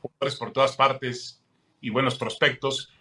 jugadores 0.02 0.36
por 0.38 0.54
todas 0.54 0.78
partes 0.78 1.44
y 1.82 1.90
buenos 1.90 2.18
prospectos, 2.18 2.94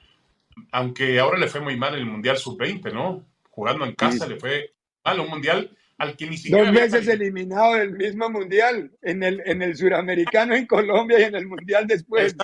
aunque 0.73 1.21
ahora 1.21 1.39
le 1.39 1.47
fue 1.47 1.61
muy 1.61 1.77
mal 1.77 1.95
en 1.95 2.01
el 2.01 2.07
Mundial 2.07 2.37
Sub-20, 2.37 2.93
¿no? 2.93 3.25
Jugando 3.51 3.85
en 3.85 3.95
casa 3.95 4.27
le 4.27 4.41
fue 4.41 4.75
mal 5.05 5.21
un 5.21 5.29
Mundial 5.29 5.77
al 5.99 6.17
que 6.17 6.27
ni 6.27 6.37
siquiera... 6.37 6.65
Dos 6.65 6.75
veces 6.75 7.09
eliminado 7.09 7.75
del 7.75 7.93
mismo 7.93 8.29
Mundial, 8.31 8.93
en 9.03 9.23
el, 9.23 9.43
en 9.47 9.63
el 9.63 9.77
suramericano 9.77 10.55
en 10.55 10.67
Colombia 10.67 11.21
y 11.21 11.25
en 11.25 11.35
el 11.35 11.47
Mundial 11.47 11.87
después. 11.87 12.37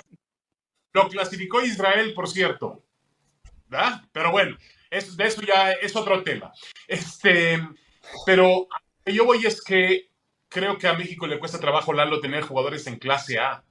Lo 0.93 1.09
clasificó 1.09 1.61
Israel, 1.61 2.13
por 2.13 2.29
cierto. 2.29 2.83
¿verdad? 3.73 4.01
Pero 4.11 4.31
bueno, 4.31 4.57
eso, 4.89 5.15
de 5.15 5.25
eso 5.25 5.41
ya 5.41 5.71
es 5.71 5.95
otro 5.95 6.23
tema. 6.23 6.51
Este, 6.87 7.59
pero 8.25 8.67
yo 9.05 9.25
voy 9.25 9.45
es 9.45 9.63
que 9.63 10.09
creo 10.47 10.77
que 10.77 10.87
a 10.87 10.93
México 10.93 11.25
le 11.25 11.39
cuesta 11.39 11.59
trabajo, 11.59 11.93
Lalo, 11.93 12.19
tener 12.19 12.43
jugadores 12.43 12.85
en 12.87 12.97
clase 12.97 13.39
A. 13.39 13.63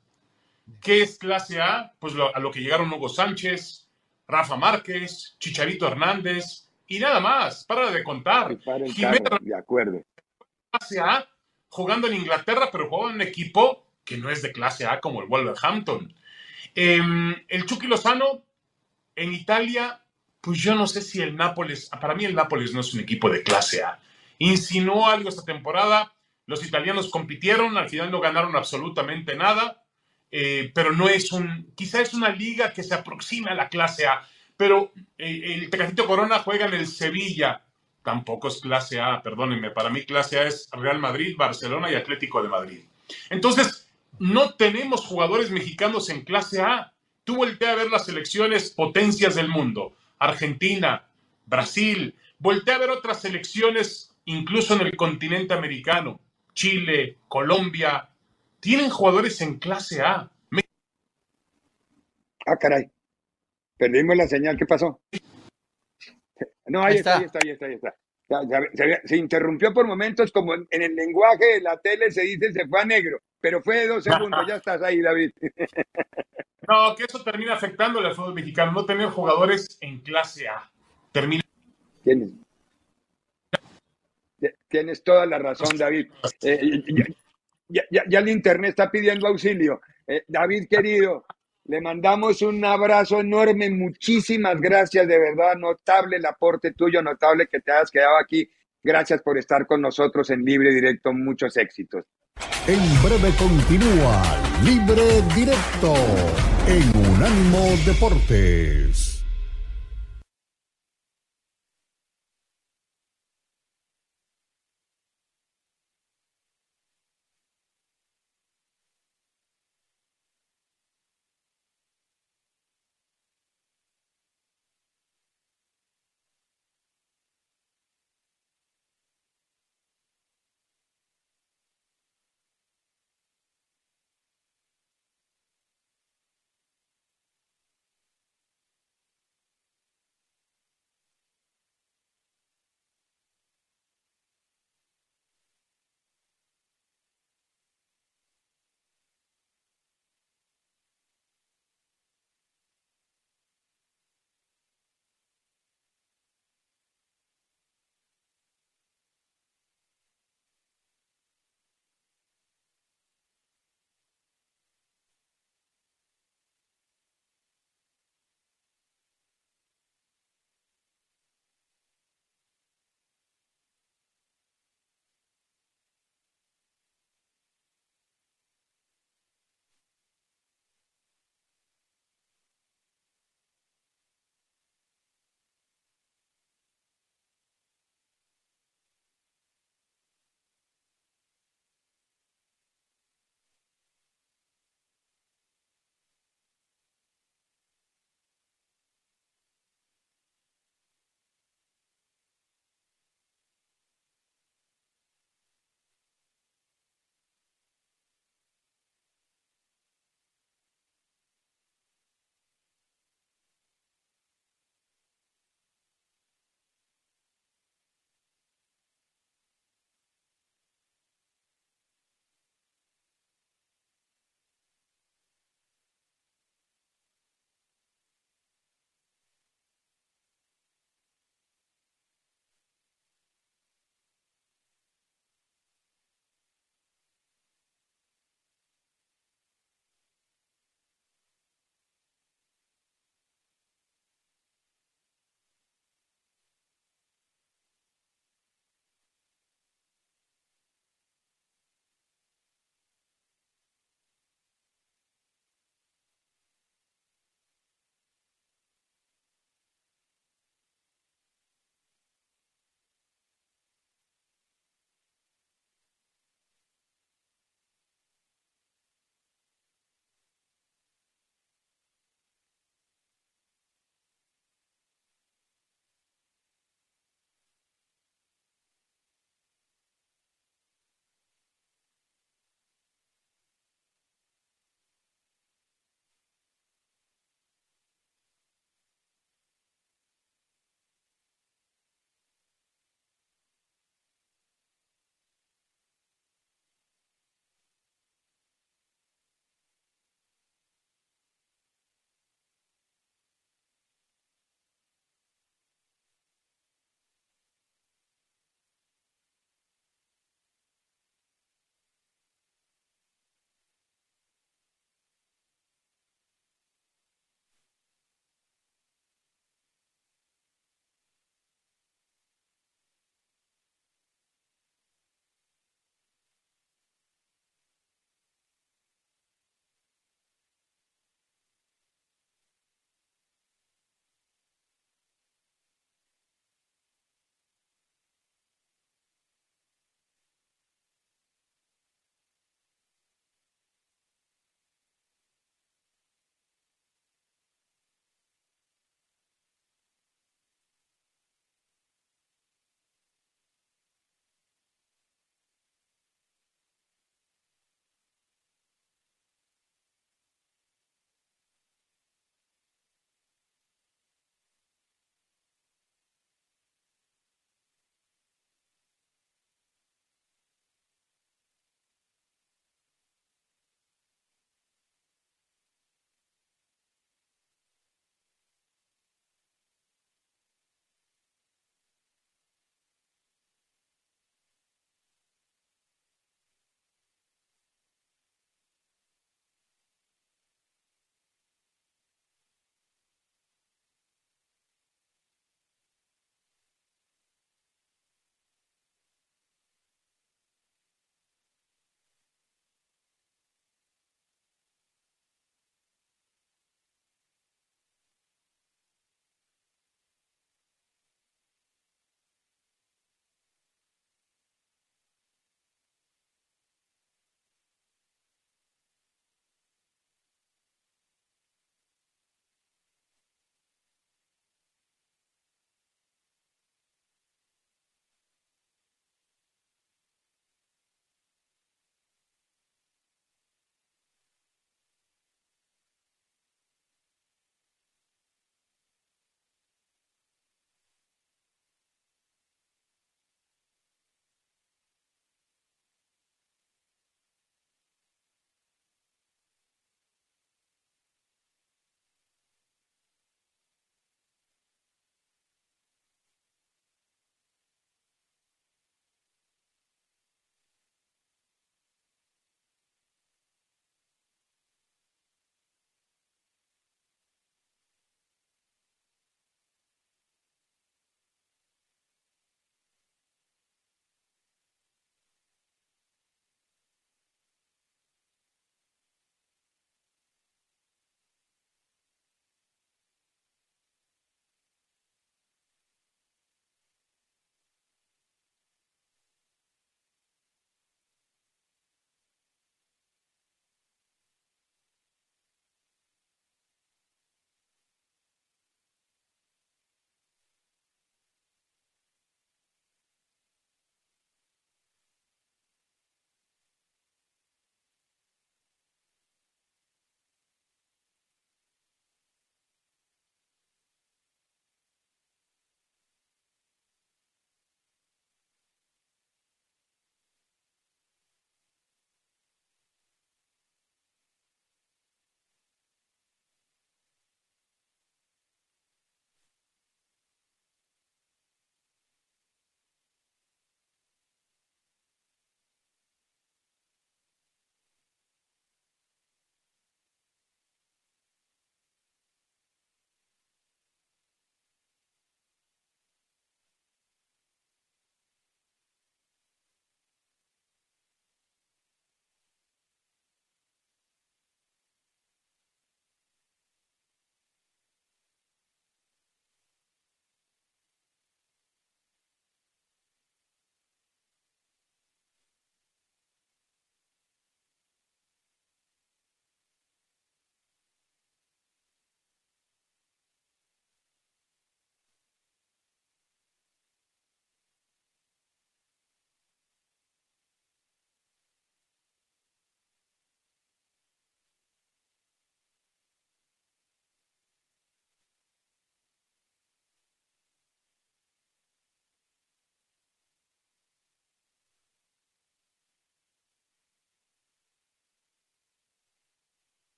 ¿Qué 0.80 1.02
es 1.02 1.18
clase 1.18 1.60
A? 1.60 1.94
Pues 1.98 2.14
a 2.34 2.40
lo 2.40 2.50
que 2.50 2.60
llegaron 2.60 2.92
Hugo 2.92 3.08
Sánchez, 3.08 3.88
Rafa 4.26 4.56
Márquez, 4.56 5.36
Chicharito 5.38 5.86
Hernández 5.86 6.71
y 6.92 6.98
nada 6.98 7.20
más. 7.20 7.64
Para 7.64 7.90
de 7.90 8.04
contar. 8.04 8.58
de 8.58 9.56
acuerdo. 9.56 10.02
Clase 10.70 11.00
A 11.00 11.26
jugando 11.68 12.06
en 12.06 12.16
Inglaterra, 12.16 12.68
pero 12.70 12.90
jugaba 12.90 13.08
en 13.08 13.16
un 13.16 13.22
equipo 13.22 13.86
que 14.04 14.18
no 14.18 14.28
es 14.28 14.42
de 14.42 14.52
clase 14.52 14.84
A 14.84 15.00
como 15.00 15.22
el 15.22 15.28
Wolverhampton. 15.28 16.14
Em, 16.74 17.34
el 17.48 17.64
Chucky 17.64 17.86
Lozano 17.86 18.44
en 19.16 19.32
Italia, 19.32 20.02
pues 20.42 20.58
yo 20.58 20.74
no 20.74 20.86
sé 20.86 21.00
si 21.00 21.22
el 21.22 21.34
Nápoles, 21.34 21.88
para 21.88 22.14
mí 22.14 22.26
el 22.26 22.34
Nápoles 22.34 22.74
no 22.74 22.80
es 22.80 22.92
un 22.92 23.00
equipo 23.00 23.30
de 23.30 23.42
clase 23.42 23.82
A. 23.82 23.98
Insinuó 24.38 25.08
algo 25.08 25.30
esta 25.30 25.44
temporada, 25.44 26.12
los 26.46 26.62
italianos 26.66 27.10
compitieron, 27.10 27.78
al 27.78 27.88
final 27.88 28.10
no 28.10 28.20
ganaron 28.20 28.54
absolutamente 28.54 29.34
nada, 29.34 29.82
eh, 30.30 30.70
pero 30.74 30.92
no 30.92 31.08
es 31.08 31.32
un, 31.32 31.72
quizá 31.74 32.02
es 32.02 32.12
una 32.12 32.28
liga 32.28 32.74
que 32.74 32.82
se 32.82 32.94
aproxima 32.94 33.52
a 33.52 33.54
la 33.54 33.70
clase 33.70 34.06
A, 34.06 34.28
pero 34.62 34.92
eh, 35.18 35.54
el 35.54 35.70
Tecatito 35.70 36.06
Corona 36.06 36.38
juega 36.38 36.66
en 36.66 36.74
el 36.74 36.86
Sevilla, 36.86 37.64
tampoco 38.04 38.46
es 38.46 38.60
clase 38.60 39.00
A, 39.00 39.20
perdónenme, 39.20 39.72
para 39.72 39.90
mí 39.90 40.04
clase 40.04 40.38
A 40.38 40.46
es 40.46 40.68
Real 40.70 41.00
Madrid, 41.00 41.34
Barcelona 41.36 41.90
y 41.90 41.96
Atlético 41.96 42.40
de 42.40 42.48
Madrid. 42.48 42.84
Entonces, 43.28 43.92
no 44.20 44.54
tenemos 44.54 45.04
jugadores 45.04 45.50
mexicanos 45.50 46.10
en 46.10 46.22
clase 46.22 46.62
A. 46.62 46.92
Tú 47.24 47.38
voltea 47.38 47.72
a 47.72 47.74
ver 47.74 47.90
las 47.90 48.04
selecciones 48.04 48.70
potencias 48.70 49.34
del 49.34 49.48
mundo. 49.48 49.96
Argentina, 50.20 51.08
Brasil. 51.44 52.14
Voltea 52.38 52.76
a 52.76 52.78
ver 52.78 52.90
otras 52.90 53.20
selecciones, 53.20 54.14
incluso 54.26 54.74
en 54.74 54.82
el 54.82 54.94
continente 54.94 55.54
americano. 55.54 56.20
Chile, 56.54 57.18
Colombia. 57.26 58.10
Tienen 58.60 58.90
jugadores 58.90 59.40
en 59.40 59.58
clase 59.58 60.02
A. 60.02 60.30
Ah, 62.46 62.56
caray. 62.60 62.91
Perdimos 63.76 64.16
la 64.16 64.26
señal. 64.26 64.56
¿Qué 64.56 64.66
pasó? 64.66 65.00
No, 66.66 66.82
ahí, 66.82 66.96
está. 66.96 67.18
ahí 67.18 67.24
está, 67.24 67.38
ahí 67.42 67.50
está, 67.50 67.66
ahí 67.66 67.74
está. 67.74 67.94
Se, 69.04 69.16
interrumpió 69.16 69.72
por 69.72 69.86
momentos, 69.86 70.32
como 70.32 70.54
en, 70.54 70.66
el 70.70 70.94
lenguaje 70.94 71.54
de 71.54 71.60
la 71.60 71.76
tele 71.78 72.10
se 72.10 72.22
dice, 72.22 72.52
se 72.52 72.66
fue 72.66 72.80
a 72.80 72.84
negro, 72.84 73.18
pero 73.40 73.62
fue 73.62 73.80
de 73.80 73.88
dos 73.88 74.04
segundos, 74.04 74.46
ya 74.46 74.56
estás 74.56 74.82
ahí, 74.82 75.00
David. 75.00 75.30
No, 76.68 76.94
que 76.94 77.02
eso 77.02 77.20
termina 77.24 77.54
afectando 77.54 77.98
al 77.98 78.14
fútbol 78.14 78.34
mexicano, 78.34 78.70
no 78.70 78.86
tener 78.86 79.08
jugadores 79.08 79.78
en 79.80 79.98
clase 79.98 80.46
A. 80.46 80.70
Termina. 81.10 81.42
Tienes, 82.04 82.30
tienes 84.68 85.02
toda 85.02 85.26
la 85.26 85.40
razón, 85.40 85.76
David. 85.76 86.12
Eh, 86.40 86.60
ya, 87.68 87.82
ya, 87.90 88.18
el 88.20 88.28
Internet 88.28 88.70
está 88.70 88.92
pidiendo 88.92 89.26
auxilio. 89.26 89.80
Eh, 90.06 90.22
David, 90.28 90.68
querido, 90.70 91.26
le 91.64 91.80
mandamos 91.80 92.42
un 92.42 92.64
abrazo 92.64 93.20
enorme, 93.20 93.70
muchísimas 93.70 94.60
gracias, 94.60 95.06
de 95.06 95.18
verdad, 95.18 95.54
notable 95.56 96.16
el 96.16 96.26
aporte 96.26 96.72
tuyo, 96.72 97.02
notable 97.02 97.46
que 97.46 97.60
te 97.60 97.72
hayas 97.72 97.90
quedado 97.90 98.18
aquí. 98.18 98.48
Gracias 98.82 99.22
por 99.22 99.38
estar 99.38 99.66
con 99.66 99.80
nosotros 99.80 100.28
en 100.30 100.44
Libre 100.44 100.74
Directo, 100.74 101.12
muchos 101.12 101.56
éxitos. 101.56 102.04
En 102.66 102.80
breve 103.02 103.32
continúa 103.38 104.22
Libre 104.64 105.22
Directo 105.34 105.94
en 106.66 107.12
Unánimo 107.12 107.76
Deportes. 107.86 109.11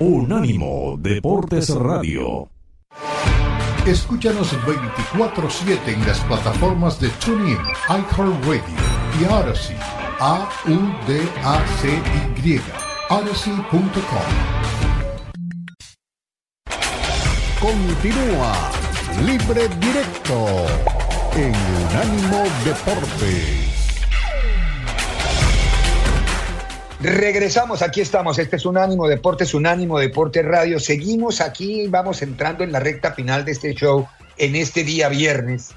Unánimo 0.00 0.96
Deportes 0.96 1.70
Radio. 1.70 2.48
Escúchanos 3.84 4.52
24-7 4.64 5.88
en 5.88 6.06
las 6.06 6.20
plataformas 6.20 7.00
de 7.00 7.08
TuneIn, 7.08 7.58
iHeartRadio 7.88 8.62
y 9.20 9.24
Odyssey. 9.24 9.76
A-U-D-A-C-Y. 10.20 11.40
Odyssey.com. 13.10 13.92
Continúa 17.60 18.70
Libre 19.26 19.68
Directo 19.80 20.46
en 21.34 21.52
Unánimo 21.90 22.44
Deportes. 22.64 23.67
Regresamos, 27.00 27.80
aquí 27.82 28.00
estamos. 28.00 28.40
Este 28.40 28.56
es 28.56 28.66
Unánimo 28.66 29.06
Deportes, 29.06 29.54
Unánimo 29.54 30.00
Deportes 30.00 30.44
Radio. 30.44 30.80
Seguimos 30.80 31.40
aquí, 31.40 31.86
vamos 31.86 32.22
entrando 32.22 32.64
en 32.64 32.72
la 32.72 32.80
recta 32.80 33.12
final 33.12 33.44
de 33.44 33.52
este 33.52 33.72
show 33.72 34.08
en 34.36 34.56
este 34.56 34.82
día 34.82 35.08
viernes. 35.08 35.70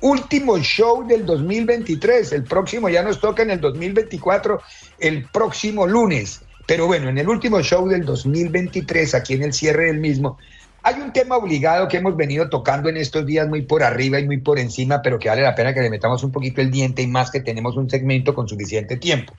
Último 0.00 0.58
show 0.58 1.06
del 1.06 1.24
2023. 1.26 2.32
El 2.32 2.42
próximo 2.42 2.88
ya 2.88 3.04
nos 3.04 3.20
toca 3.20 3.44
en 3.44 3.50
el 3.52 3.60
2024, 3.60 4.60
el 4.98 5.24
próximo 5.26 5.86
lunes. 5.86 6.40
Pero 6.66 6.88
bueno, 6.88 7.08
en 7.08 7.18
el 7.18 7.28
último 7.28 7.62
show 7.62 7.86
del 7.86 8.04
2023, 8.04 9.14
aquí 9.14 9.34
en 9.34 9.44
el 9.44 9.52
cierre 9.52 9.86
del 9.86 10.00
mismo, 10.00 10.38
hay 10.82 11.00
un 11.00 11.12
tema 11.12 11.36
obligado 11.36 11.86
que 11.86 11.98
hemos 11.98 12.16
venido 12.16 12.50
tocando 12.50 12.88
en 12.88 12.96
estos 12.96 13.24
días 13.24 13.46
muy 13.48 13.62
por 13.62 13.84
arriba 13.84 14.18
y 14.18 14.26
muy 14.26 14.38
por 14.38 14.58
encima, 14.58 15.02
pero 15.02 15.20
que 15.20 15.28
vale 15.28 15.42
la 15.42 15.54
pena 15.54 15.72
que 15.72 15.82
le 15.82 15.88
metamos 15.88 16.24
un 16.24 16.32
poquito 16.32 16.60
el 16.60 16.72
diente 16.72 17.00
y 17.00 17.06
más 17.06 17.30
que 17.30 17.38
tenemos 17.38 17.76
un 17.76 17.88
segmento 17.88 18.34
con 18.34 18.48
suficiente 18.48 18.96
tiempo. 18.96 19.34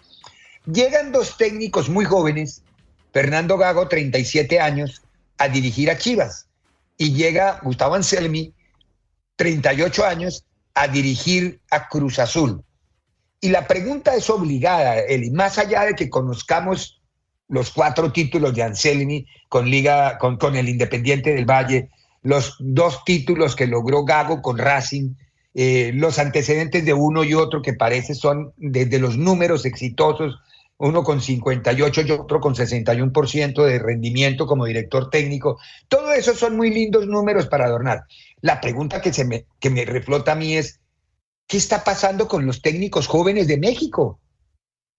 Llegan 0.65 1.11
dos 1.11 1.37
técnicos 1.37 1.89
muy 1.89 2.05
jóvenes, 2.05 2.63
Fernando 3.13 3.57
Gago, 3.57 3.87
37 3.87 4.59
años, 4.59 5.03
a 5.37 5.47
dirigir 5.47 5.91
a 5.91 5.97
Chivas. 5.97 6.47
Y 6.97 7.13
llega 7.13 7.59
Gustavo 7.61 7.95
Anselmi, 7.95 8.53
38 9.35 10.05
años, 10.05 10.45
a 10.73 10.87
dirigir 10.87 11.59
a 11.69 11.87
Cruz 11.87 12.19
Azul. 12.19 12.63
Y 13.41 13.49
la 13.49 13.67
pregunta 13.67 14.15
es 14.15 14.29
obligada, 14.29 14.99
Eli, 14.99 15.29
más 15.29 15.59
allá 15.59 15.83
de 15.83 15.93
que 15.93 16.09
conozcamos 16.09 16.99
los 17.47 17.69
cuatro 17.69 18.11
títulos 18.11 18.55
de 18.55 18.63
Anselmi 18.63 19.27
con, 19.49 19.69
Liga, 19.69 20.17
con, 20.17 20.55
el 20.55 20.67
Independiente 20.67 21.35
del 21.35 21.45
Valle, 21.45 21.89
los 22.23 22.55
dos 22.59 23.03
títulos 23.05 23.55
que 23.55 23.67
logró 23.67 24.03
Gago 24.03 24.41
con 24.41 24.57
Racing, 24.57 25.13
eh, 25.53 25.91
los 25.93 26.17
antecedentes 26.17 26.83
de 26.85 26.93
uno 26.93 27.23
y 27.23 27.35
otro 27.35 27.61
que 27.61 27.73
parece 27.73 28.15
son 28.15 28.51
desde 28.57 28.97
los 28.97 29.15
números 29.15 29.63
exitosos 29.65 30.39
uno 30.77 31.03
con 31.03 31.21
58 31.21 32.01
y 32.01 32.11
otro 32.11 32.39
con 32.41 32.55
61% 32.55 33.65
de 33.65 33.79
rendimiento 33.79 34.45
como 34.45 34.65
director 34.65 35.09
técnico. 35.09 35.59
Todo 35.87 36.11
eso 36.11 36.35
son 36.35 36.57
muy 36.57 36.69
lindos 36.69 37.07
números 37.07 37.47
para 37.47 37.65
adornar. 37.65 38.03
La 38.41 38.59
pregunta 38.59 39.01
que, 39.01 39.13
se 39.13 39.25
me, 39.25 39.45
que 39.59 39.69
me 39.69 39.85
reflota 39.85 40.33
a 40.33 40.35
mí 40.35 40.57
es, 40.57 40.79
¿qué 41.47 41.57
está 41.57 41.83
pasando 41.83 42.27
con 42.27 42.45
los 42.45 42.61
técnicos 42.61 43.07
jóvenes 43.07 43.47
de 43.47 43.57
México? 43.57 44.19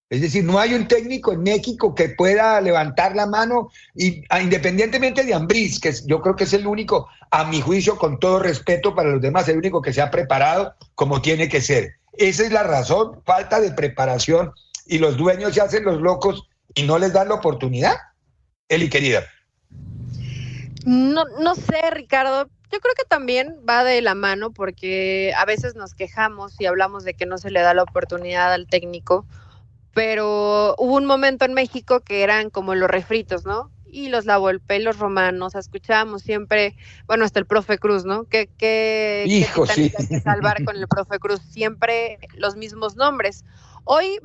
Es 0.08 0.20
decir, 0.20 0.44
no 0.44 0.60
hay 0.60 0.72
un 0.72 0.86
técnico 0.86 1.32
en 1.32 1.42
México 1.42 1.92
que 1.92 2.10
pueda 2.10 2.60
levantar 2.60 3.16
la 3.16 3.26
mano 3.26 3.70
y 3.94 4.22
independientemente 4.40 5.24
de 5.24 5.34
Ambriz, 5.34 5.80
que 5.80 5.92
yo 6.06 6.22
creo 6.22 6.36
que 6.36 6.44
es 6.44 6.52
el 6.52 6.66
único, 6.66 7.08
a 7.32 7.44
mi 7.44 7.60
juicio, 7.60 7.98
con 7.98 8.20
todo 8.20 8.38
respeto 8.38 8.94
para 8.94 9.10
los 9.10 9.20
demás, 9.20 9.48
el 9.48 9.58
único 9.58 9.82
que 9.82 9.92
se 9.92 10.00
ha 10.00 10.10
preparado 10.12 10.74
como 10.94 11.20
tiene 11.20 11.48
que 11.48 11.60
ser. 11.60 11.96
Esa 12.12 12.44
es 12.44 12.52
la 12.52 12.62
razón, 12.62 13.20
falta 13.24 13.60
de 13.60 13.72
preparación 13.72 14.52
y 14.86 14.98
los 14.98 15.16
dueños 15.16 15.54
se 15.54 15.60
hacen 15.60 15.84
los 15.84 16.00
locos 16.00 16.48
y 16.74 16.84
no 16.84 16.98
les 16.98 17.12
dan 17.12 17.28
la 17.28 17.34
oportunidad. 17.34 17.94
Eli, 18.68 18.88
querida. 18.88 19.24
No, 20.84 21.24
no 21.40 21.54
sé, 21.54 21.90
Ricardo. 21.90 22.48
Yo 22.72 22.80
creo 22.80 22.94
que 22.96 23.04
también 23.08 23.56
va 23.68 23.84
de 23.84 24.02
la 24.02 24.14
mano 24.14 24.52
porque 24.52 25.32
a 25.36 25.44
veces 25.44 25.76
nos 25.76 25.94
quejamos 25.94 26.60
y 26.60 26.66
hablamos 26.66 27.04
de 27.04 27.14
que 27.14 27.26
no 27.26 27.38
se 27.38 27.50
le 27.50 27.60
da 27.60 27.74
la 27.74 27.84
oportunidad 27.84 28.52
al 28.52 28.66
técnico, 28.66 29.24
pero 29.94 30.74
hubo 30.78 30.96
un 30.96 31.06
momento 31.06 31.44
en 31.44 31.54
México 31.54 32.00
que 32.00 32.22
eran 32.22 32.50
como 32.50 32.74
los 32.74 32.90
refritos, 32.90 33.44
¿no? 33.44 33.70
y 33.96 34.08
los 34.10 34.26
la 34.26 34.36
Volpe, 34.36 34.78
los 34.80 34.98
romanos, 34.98 35.54
escuchábamos 35.54 36.20
siempre, 36.20 36.76
bueno, 37.06 37.24
hasta 37.24 37.38
el 37.38 37.46
profe 37.46 37.78
Cruz, 37.78 38.04
¿no? 38.04 38.24
Que, 38.24 38.48
que, 38.58 39.24
Hijo, 39.26 39.66
sí. 39.66 39.90
que 39.90 40.20
salvar 40.20 40.64
con 40.64 40.76
el 40.76 40.86
profe 40.86 41.18
Cruz, 41.18 41.40
siempre 41.40 42.18
los 42.34 42.56
mismos 42.56 42.96
nombres. 42.96 43.44
Hoy 43.84 44.18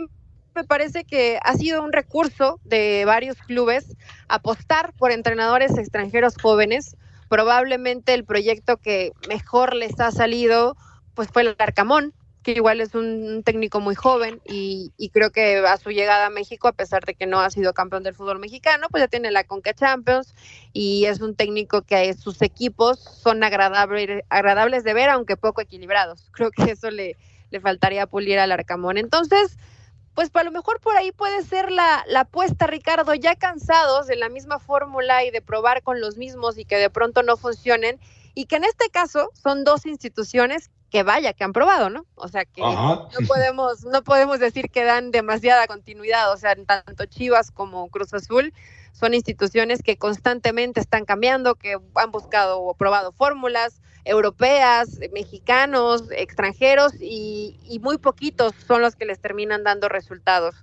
me 0.55 0.63
parece 0.63 1.03
que 1.03 1.39
ha 1.43 1.55
sido 1.55 1.83
un 1.83 1.93
recurso 1.93 2.59
de 2.63 3.03
varios 3.05 3.37
clubes 3.37 3.95
apostar 4.27 4.93
por 4.93 5.11
entrenadores 5.11 5.77
extranjeros 5.77 6.35
jóvenes. 6.41 6.95
Probablemente 7.29 8.13
el 8.13 8.25
proyecto 8.25 8.77
que 8.77 9.11
mejor 9.29 9.75
les 9.75 9.99
ha 9.99 10.11
salido 10.11 10.75
pues 11.13 11.29
fue 11.31 11.43
el 11.43 11.55
Arcamón, 11.57 12.13
que 12.43 12.53
igual 12.53 12.81
es 12.81 12.95
un 12.95 13.43
técnico 13.43 13.79
muy 13.79 13.95
joven 13.95 14.41
y, 14.45 14.91
creo 15.13 15.31
que 15.31 15.57
a 15.57 15.77
su 15.77 15.91
llegada 15.91 16.27
a 16.27 16.29
México, 16.29 16.67
a 16.67 16.73
pesar 16.73 17.05
de 17.05 17.13
que 17.13 17.27
no 17.27 17.39
ha 17.39 17.49
sido 17.49 17.73
campeón 17.73 18.03
del 18.03 18.15
fútbol 18.15 18.39
mexicano, 18.39 18.87
pues 18.89 19.03
ya 19.03 19.07
tiene 19.07 19.29
la 19.31 19.43
Conca 19.43 19.73
Champions 19.73 20.33
y 20.73 21.05
es 21.05 21.21
un 21.21 21.35
técnico 21.35 21.83
que 21.83 22.13
sus 22.15 22.41
equipos 22.41 22.99
son 22.99 23.43
agradables, 23.43 24.83
de 24.83 24.93
ver, 24.93 25.09
aunque 25.09 25.37
poco 25.37 25.61
equilibrados. 25.61 26.29
Creo 26.31 26.49
que 26.51 26.71
eso 26.71 26.89
le, 26.89 27.15
le 27.51 27.59
faltaría 27.59 28.07
pulir 28.07 28.39
al 28.39 28.51
Arcamón. 28.51 28.97
Entonces, 28.97 29.57
pues 30.13 30.29
a 30.33 30.43
lo 30.43 30.51
mejor 30.51 30.79
por 30.79 30.95
ahí 30.95 31.11
puede 31.11 31.43
ser 31.43 31.71
la, 31.71 32.03
la 32.07 32.21
apuesta, 32.21 32.67
Ricardo, 32.67 33.13
ya 33.13 33.35
cansados 33.35 34.07
de 34.07 34.15
la 34.15 34.29
misma 34.29 34.59
fórmula 34.59 35.23
y 35.23 35.31
de 35.31 35.41
probar 35.41 35.83
con 35.83 36.01
los 36.01 36.17
mismos 36.17 36.57
y 36.57 36.65
que 36.65 36.77
de 36.77 36.89
pronto 36.89 37.23
no 37.23 37.37
funcionen, 37.37 37.99
y 38.33 38.45
que 38.45 38.55
en 38.57 38.63
este 38.63 38.89
caso 38.89 39.29
son 39.33 39.63
dos 39.63 39.85
instituciones 39.85 40.69
que 40.89 41.03
vaya, 41.03 41.33
que 41.33 41.43
han 41.43 41.53
probado, 41.53 41.89
¿no? 41.89 42.05
O 42.15 42.27
sea 42.27 42.43
que 42.45 42.61
no 42.61 43.07
podemos, 43.27 43.83
no 43.85 44.03
podemos 44.03 44.39
decir 44.39 44.69
que 44.69 44.83
dan 44.83 45.11
demasiada 45.11 45.65
continuidad, 45.65 46.31
o 46.33 46.37
sea, 46.37 46.55
tanto 46.65 47.05
Chivas 47.05 47.49
como 47.49 47.89
Cruz 47.89 48.13
Azul 48.13 48.53
son 48.91 49.13
instituciones 49.13 49.81
que 49.81 49.97
constantemente 49.97 50.81
están 50.81 51.05
cambiando, 51.05 51.55
que 51.55 51.77
han 51.95 52.11
buscado 52.11 52.61
o 52.61 52.73
probado 52.73 53.13
fórmulas, 53.13 53.81
europeas, 54.05 54.99
mexicanos, 55.13 56.03
extranjeros 56.11 56.93
y, 56.99 57.79
muy 57.81 57.97
poquitos 57.97 58.53
son 58.67 58.81
los 58.81 58.95
que 58.95 59.05
les 59.05 59.19
terminan 59.19 59.63
dando 59.63 59.89
resultados. 59.89 60.55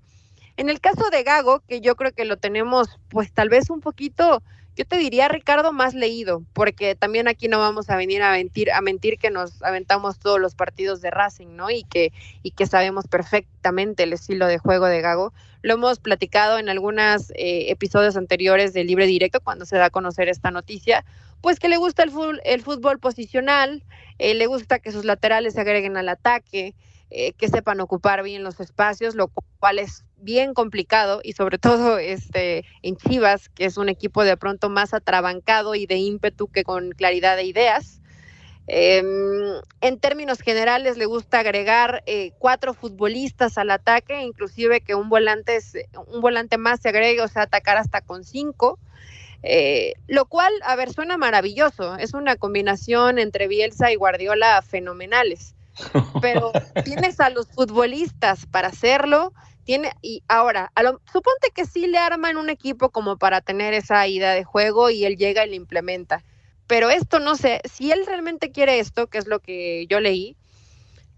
En 0.56 0.68
el 0.68 0.80
caso 0.80 1.10
de 1.10 1.22
Gago, 1.22 1.60
que 1.68 1.80
yo 1.80 1.96
creo 1.96 2.12
que 2.12 2.24
lo 2.24 2.36
tenemos 2.36 2.98
pues 3.08 3.32
tal 3.32 3.48
vez 3.48 3.70
un 3.70 3.80
poquito, 3.80 4.42
yo 4.78 4.84
te 4.84 4.96
diría 4.96 5.26
Ricardo 5.26 5.72
más 5.72 5.92
leído, 5.94 6.44
porque 6.52 6.94
también 6.94 7.26
aquí 7.26 7.48
no 7.48 7.58
vamos 7.58 7.90
a 7.90 7.96
venir 7.96 8.22
a 8.22 8.30
mentir, 8.30 8.70
a 8.70 8.80
mentir 8.80 9.18
que 9.18 9.28
nos 9.28 9.60
aventamos 9.64 10.20
todos 10.20 10.40
los 10.40 10.54
partidos 10.54 11.00
de 11.00 11.10
Racing, 11.10 11.56
¿no? 11.56 11.68
Y 11.68 11.82
que, 11.82 12.12
y 12.44 12.52
que 12.52 12.64
sabemos 12.64 13.08
perfectamente 13.08 14.04
el 14.04 14.12
estilo 14.12 14.46
de 14.46 14.58
juego 14.58 14.86
de 14.86 15.00
Gago. 15.00 15.32
Lo 15.62 15.74
hemos 15.74 15.98
platicado 15.98 16.60
en 16.60 16.68
algunos 16.68 17.32
eh, 17.32 17.72
episodios 17.72 18.16
anteriores 18.16 18.72
de 18.72 18.84
Libre 18.84 19.06
Directo 19.06 19.40
cuando 19.40 19.66
se 19.66 19.76
da 19.76 19.86
a 19.86 19.90
conocer 19.90 20.28
esta 20.28 20.52
noticia 20.52 21.04
pues 21.40 21.58
que 21.60 21.68
le 21.68 21.76
gusta 21.76 22.02
el 22.02 22.10
fútbol, 22.10 22.40
el 22.44 22.62
fútbol 22.62 22.98
posicional, 22.98 23.84
eh, 24.18 24.34
le 24.34 24.46
gusta 24.46 24.78
que 24.78 24.92
sus 24.92 25.04
laterales 25.04 25.54
se 25.54 25.60
agreguen 25.60 25.96
al 25.96 26.08
ataque, 26.08 26.74
eh, 27.10 27.32
que 27.32 27.48
sepan 27.48 27.80
ocupar 27.80 28.22
bien 28.22 28.42
los 28.42 28.60
espacios, 28.60 29.14
lo 29.14 29.28
cual 29.60 29.78
es 29.78 30.04
bien 30.16 30.54
complicado 30.54 31.20
y 31.22 31.32
sobre 31.32 31.58
todo 31.58 31.98
este 31.98 32.64
en 32.82 32.96
Chivas, 32.96 33.48
que 33.48 33.64
es 33.64 33.76
un 33.76 33.88
equipo 33.88 34.24
de 34.24 34.36
pronto 34.36 34.68
más 34.68 34.94
atrabancado 34.94 35.74
y 35.74 35.86
de 35.86 35.96
ímpetu 35.96 36.48
que 36.48 36.64
con 36.64 36.90
claridad 36.90 37.36
de 37.36 37.44
ideas. 37.44 38.00
Em, 38.70 39.06
en 39.80 39.98
términos 39.98 40.40
generales 40.40 40.98
le 40.98 41.06
gusta 41.06 41.40
agregar 41.40 42.02
eh, 42.04 42.32
cuatro 42.38 42.74
futbolistas 42.74 43.56
al 43.56 43.70
ataque, 43.70 44.20
inclusive 44.20 44.82
que 44.82 44.94
un 44.94 45.08
volante, 45.08 45.58
un 46.06 46.20
volante 46.20 46.58
más 46.58 46.80
se 46.82 46.90
agregue, 46.90 47.22
o 47.22 47.28
sea, 47.28 47.42
atacar 47.44 47.78
hasta 47.78 48.02
con 48.02 48.24
cinco. 48.24 48.78
Eh, 49.42 49.94
lo 50.06 50.26
cual, 50.26 50.52
a 50.64 50.76
ver, 50.76 50.92
suena 50.92 51.16
maravilloso. 51.16 51.96
Es 51.96 52.12
una 52.12 52.36
combinación 52.36 53.18
entre 53.18 53.48
Bielsa 53.48 53.90
y 53.90 53.94
Guardiola 53.94 54.60
fenomenales. 54.62 55.54
Pero 56.20 56.52
tienes 56.84 57.20
a 57.20 57.30
los 57.30 57.48
futbolistas 57.48 58.46
para 58.46 58.68
hacerlo. 58.68 59.32
Tiene, 59.64 59.92
y 60.00 60.22
ahora, 60.28 60.72
a 60.74 60.82
lo, 60.82 61.00
suponte 61.12 61.50
que 61.54 61.66
sí 61.66 61.86
le 61.86 61.98
arman 61.98 62.38
un 62.38 62.48
equipo 62.48 62.90
como 62.90 63.18
para 63.18 63.40
tener 63.40 63.74
esa 63.74 64.06
idea 64.06 64.32
de 64.32 64.44
juego 64.44 64.88
y 64.88 65.04
él 65.04 65.16
llega 65.16 65.44
y 65.44 65.50
lo 65.50 65.54
implementa. 65.54 66.24
Pero 66.66 66.90
esto 66.90 67.18
no 67.18 67.36
sé, 67.36 67.60
si 67.70 67.92
él 67.92 68.04
realmente 68.06 68.50
quiere 68.50 68.78
esto, 68.78 69.08
que 69.08 69.18
es 69.18 69.26
lo 69.26 69.40
que 69.40 69.86
yo 69.88 70.00
leí, 70.00 70.36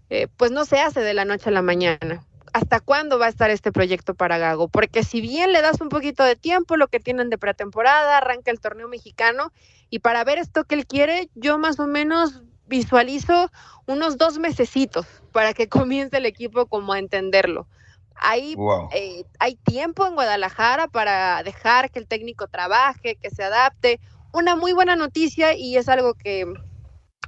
eh, 0.09 0.27
pues 0.35 0.51
no 0.51 0.65
se 0.65 0.79
hace 0.79 1.01
de 1.01 1.13
la 1.13 1.25
noche 1.25 1.49
a 1.49 1.53
la 1.53 1.61
mañana 1.61 2.25
hasta 2.53 2.79
cuándo 2.79 3.19
va 3.19 3.27
a 3.27 3.29
estar 3.29 3.49
este 3.49 3.71
proyecto 3.71 4.13
para 4.13 4.37
Gago, 4.37 4.67
porque 4.67 5.03
si 5.03 5.21
bien 5.21 5.53
le 5.53 5.61
das 5.61 5.79
un 5.81 5.89
poquito 5.89 6.23
de 6.23 6.35
tiempo, 6.35 6.77
lo 6.77 6.87
que 6.87 6.99
tienen 6.99 7.29
de 7.29 7.37
pretemporada, 7.37 8.17
arranca 8.17 8.51
el 8.51 8.59
torneo 8.59 8.87
mexicano, 8.87 9.51
y 9.89 9.99
para 9.99 10.23
ver 10.23 10.37
esto 10.37 10.65
que 10.65 10.75
él 10.75 10.85
quiere, 10.85 11.29
yo 11.35 11.57
más 11.57 11.79
o 11.79 11.87
menos 11.87 12.41
visualizo 12.71 13.51
unos 13.85 14.17
dos 14.17 14.39
mesecitos 14.39 15.05
para 15.31 15.53
que 15.53 15.69
comience 15.77 16.17
el 16.17 16.25
equipo 16.25 16.65
como 16.65 16.93
a 16.93 16.99
entenderlo. 16.99 17.67
Hay, 18.15 18.55
eh, 18.93 19.25
hay 19.39 19.55
tiempo 19.55 20.05
en 20.05 20.13
Guadalajara 20.13 20.87
para 20.87 21.43
dejar 21.43 21.89
que 21.89 21.99
el 21.99 22.07
técnico 22.07 22.47
trabaje, 22.47 23.15
que 23.15 23.31
se 23.31 23.43
adapte. 23.43 23.99
Una 24.31 24.55
muy 24.55 24.73
buena 24.73 24.95
noticia 24.95 25.55
y 25.55 25.75
es 25.75 25.89
algo 25.89 26.13
que, 26.13 26.45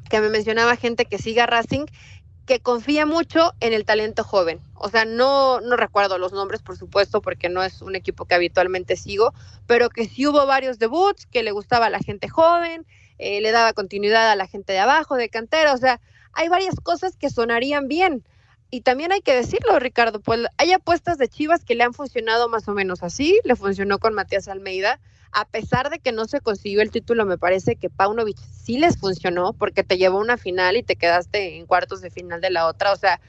que 0.09 0.21
me 0.21 0.29
mencionaba 0.29 0.75
gente 0.75 1.05
que 1.05 1.17
siga 1.17 1.47
Racing, 1.47 1.85
que 2.45 2.59
confía 2.59 3.07
mucho 3.07 3.53
en 3.59 3.73
el 3.73 3.85
talento 3.85 4.23
joven. 4.23 4.61
O 4.75 4.89
sea, 4.89 5.05
no, 5.05 5.61
no 5.61 5.75
recuerdo 5.77 6.19
los 6.19 6.31
nombres, 6.31 6.61
por 6.61 6.77
supuesto, 6.77 7.21
porque 7.21 7.49
no 7.49 7.63
es 7.63 7.81
un 7.81 7.95
equipo 7.95 8.25
que 8.25 8.35
habitualmente 8.35 8.95
sigo, 8.95 9.33
pero 9.65 9.89
que 9.89 10.07
sí 10.07 10.27
hubo 10.27 10.45
varios 10.45 10.77
debuts, 10.77 11.25
que 11.25 11.41
le 11.41 11.51
gustaba 11.51 11.87
a 11.87 11.89
la 11.89 11.99
gente 11.99 12.29
joven, 12.29 12.85
eh, 13.23 13.41
le 13.41 13.51
daba 13.51 13.73
continuidad 13.73 14.29
a 14.31 14.35
la 14.35 14.47
gente 14.47 14.73
de 14.73 14.79
abajo, 14.79 15.15
de 15.15 15.29
cantera. 15.29 15.73
O 15.73 15.77
sea, 15.77 15.99
hay 16.33 16.47
varias 16.49 16.75
cosas 16.75 17.15
que 17.17 17.29
sonarían 17.29 17.87
bien. 17.87 18.23
Y 18.69 18.81
también 18.81 19.11
hay 19.11 19.21
que 19.21 19.35
decirlo, 19.35 19.77
Ricardo, 19.79 20.19
pues 20.19 20.41
hay 20.57 20.71
apuestas 20.71 21.17
de 21.17 21.27
Chivas 21.27 21.63
que 21.63 21.75
le 21.75 21.83
han 21.83 21.93
funcionado 21.93 22.49
más 22.49 22.67
o 22.67 22.73
menos 22.73 23.03
así. 23.03 23.39
Le 23.43 23.55
funcionó 23.55 23.99
con 23.99 24.13
Matías 24.13 24.47
Almeida 24.47 24.99
a 25.33 25.45
pesar 25.45 25.89
de 25.89 25.99
que 25.99 26.11
no 26.11 26.25
se 26.25 26.41
consiguió 26.41 26.81
el 26.81 26.91
título, 26.91 27.25
me 27.25 27.39
parece 27.39 27.75
que 27.75 27.89
Paunovic 27.89 28.37
sí 28.37 28.77
les 28.77 28.97
funcionó 28.97 29.53
porque 29.53 29.83
te 29.83 29.97
llevó 29.97 30.19
una 30.19 30.37
final 30.37 30.77
y 30.77 30.83
te 30.83 30.95
quedaste 30.95 31.57
en 31.57 31.65
cuartos 31.65 32.01
de 32.01 32.11
final 32.11 32.39
de 32.39 32.51
la 32.51 32.67
otra. 32.67 32.93
O 32.93 32.95
sea, 32.95 33.19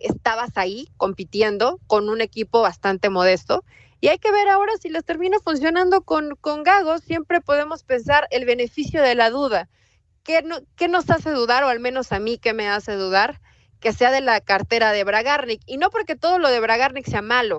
estabas 0.00 0.50
ahí 0.56 0.88
compitiendo 0.96 1.78
con 1.86 2.08
un 2.08 2.20
equipo 2.20 2.60
bastante 2.60 3.08
modesto. 3.08 3.64
Y 4.04 4.08
hay 4.08 4.18
que 4.18 4.30
ver 4.30 4.50
ahora 4.50 4.74
si 4.78 4.90
les 4.90 5.02
termina 5.02 5.38
funcionando 5.42 6.02
con, 6.02 6.36
con 6.36 6.62
Gago. 6.62 6.98
Siempre 6.98 7.40
podemos 7.40 7.84
pensar 7.84 8.28
el 8.30 8.44
beneficio 8.44 9.00
de 9.00 9.14
la 9.14 9.30
duda. 9.30 9.70
¿Qué, 10.22 10.42
no, 10.42 10.58
¿Qué 10.76 10.88
nos 10.88 11.08
hace 11.08 11.30
dudar, 11.30 11.64
o 11.64 11.68
al 11.68 11.80
menos 11.80 12.12
a 12.12 12.18
mí, 12.18 12.36
qué 12.36 12.52
me 12.52 12.68
hace 12.68 12.96
dudar? 12.96 13.40
que 13.80 13.92
sea 13.92 14.10
de 14.10 14.22
la 14.22 14.40
cartera 14.40 14.92
de 14.92 15.04
Bragarnik. 15.04 15.60
Y 15.66 15.76
no 15.76 15.90
porque 15.90 16.16
todo 16.16 16.38
lo 16.38 16.48
de 16.48 16.58
Bragarnik 16.58 17.06
sea 17.06 17.20
malo, 17.20 17.58